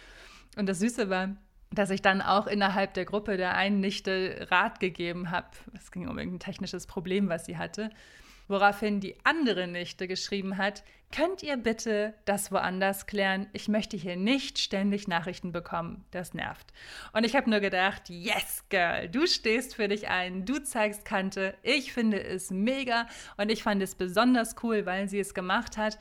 Und 0.55 0.69
das 0.69 0.79
Süße 0.79 1.09
war, 1.09 1.35
dass 1.69 1.89
ich 1.89 2.01
dann 2.01 2.21
auch 2.21 2.47
innerhalb 2.47 2.93
der 2.93 3.03
Gruppe 3.03 3.35
der 3.35 3.55
einen 3.55 3.81
Nichte 3.81 4.47
Rat 4.51 4.79
gegeben 4.79 5.31
habe. 5.31 5.49
Es 5.73 5.91
ging 5.91 6.07
um 6.07 6.17
irgendein 6.17 6.39
technisches 6.39 6.87
Problem, 6.87 7.27
was 7.27 7.45
sie 7.45 7.57
hatte 7.57 7.89
woraufhin 8.47 8.99
die 8.99 9.15
andere 9.23 9.67
Nichte 9.67 10.07
geschrieben 10.07 10.57
hat, 10.57 10.83
könnt 11.11 11.43
ihr 11.43 11.57
bitte 11.57 12.13
das 12.25 12.51
woanders 12.51 13.07
klären? 13.07 13.47
Ich 13.53 13.67
möchte 13.67 13.97
hier 13.97 14.15
nicht 14.15 14.59
ständig 14.59 15.07
Nachrichten 15.07 15.51
bekommen. 15.51 16.05
Das 16.11 16.33
nervt. 16.33 16.73
Und 17.13 17.25
ich 17.25 17.35
habe 17.35 17.49
nur 17.49 17.59
gedacht, 17.59 18.09
yes, 18.09 18.63
Girl, 18.69 19.09
du 19.09 19.27
stehst 19.27 19.75
für 19.75 19.87
dich 19.87 20.07
ein, 20.09 20.45
du 20.45 20.59
zeigst 20.59 21.05
Kante. 21.05 21.55
Ich 21.63 21.93
finde 21.93 22.21
es 22.21 22.51
mega 22.51 23.07
und 23.37 23.51
ich 23.51 23.63
fand 23.63 23.81
es 23.81 23.95
besonders 23.95 24.55
cool, 24.63 24.85
weil 24.85 25.07
sie 25.07 25.19
es 25.19 25.33
gemacht 25.33 25.77
hat 25.77 25.97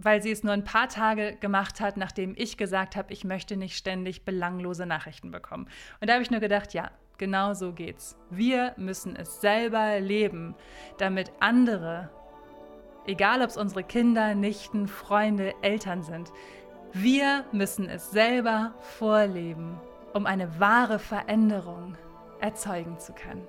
weil 0.00 0.22
sie 0.22 0.30
es 0.30 0.44
nur 0.44 0.52
ein 0.52 0.64
paar 0.64 0.88
Tage 0.88 1.36
gemacht 1.40 1.80
hat, 1.80 1.96
nachdem 1.96 2.34
ich 2.36 2.56
gesagt 2.56 2.94
habe, 2.94 3.12
ich 3.12 3.24
möchte 3.24 3.56
nicht 3.56 3.76
ständig 3.76 4.24
belanglose 4.24 4.86
Nachrichten 4.86 5.30
bekommen. 5.30 5.68
Und 6.00 6.08
da 6.08 6.14
habe 6.14 6.22
ich 6.22 6.30
nur 6.30 6.40
gedacht, 6.40 6.72
ja, 6.72 6.90
Genau 7.18 7.52
so 7.52 7.72
geht's. 7.72 8.16
Wir 8.30 8.74
müssen 8.76 9.16
es 9.16 9.40
selber 9.40 9.98
leben, 9.98 10.54
damit 10.98 11.32
andere, 11.40 12.10
egal 13.06 13.42
ob 13.42 13.50
es 13.50 13.56
unsere 13.56 13.82
Kinder, 13.82 14.36
Nichten, 14.36 14.86
Freunde, 14.86 15.52
Eltern 15.62 16.02
sind, 16.02 16.30
wir 16.92 17.44
müssen 17.52 17.88
es 17.88 18.12
selber 18.12 18.72
vorleben, 18.80 19.78
um 20.14 20.26
eine 20.26 20.60
wahre 20.60 20.98
Veränderung 21.00 21.96
erzeugen 22.40 22.98
zu 22.98 23.12
können. 23.12 23.46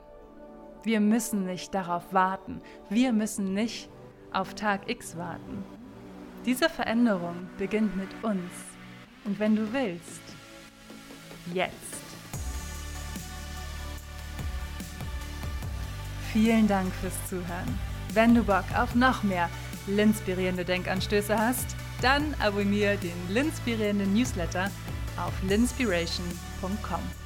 Wir 0.83 0.99
müssen 0.99 1.45
nicht 1.45 1.73
darauf 1.73 2.13
warten. 2.13 2.61
Wir 2.89 3.13
müssen 3.13 3.53
nicht 3.53 3.89
auf 4.33 4.55
Tag 4.55 4.89
X 4.89 5.15
warten. 5.15 5.63
Diese 6.45 6.69
Veränderung 6.69 7.49
beginnt 7.57 7.95
mit 7.95 8.09
uns. 8.23 8.51
Und 9.25 9.39
wenn 9.39 9.55
du 9.55 9.71
willst, 9.73 10.21
jetzt. 11.53 11.98
Vielen 16.31 16.67
Dank 16.67 16.93
fürs 17.01 17.15
Zuhören. 17.27 17.79
Wenn 18.13 18.35
du 18.35 18.43
Bock 18.43 18.65
auf 18.77 18.93
noch 18.95 19.23
mehr 19.23 19.49
linspirierende 19.87 20.63
Denkanstöße 20.63 21.37
hast, 21.37 21.75
dann 22.01 22.35
abonniere 22.39 22.97
den 22.97 23.13
linspirierenden 23.29 24.13
Newsletter 24.13 24.69
auf 25.17 25.33
linspiration.com. 25.47 27.18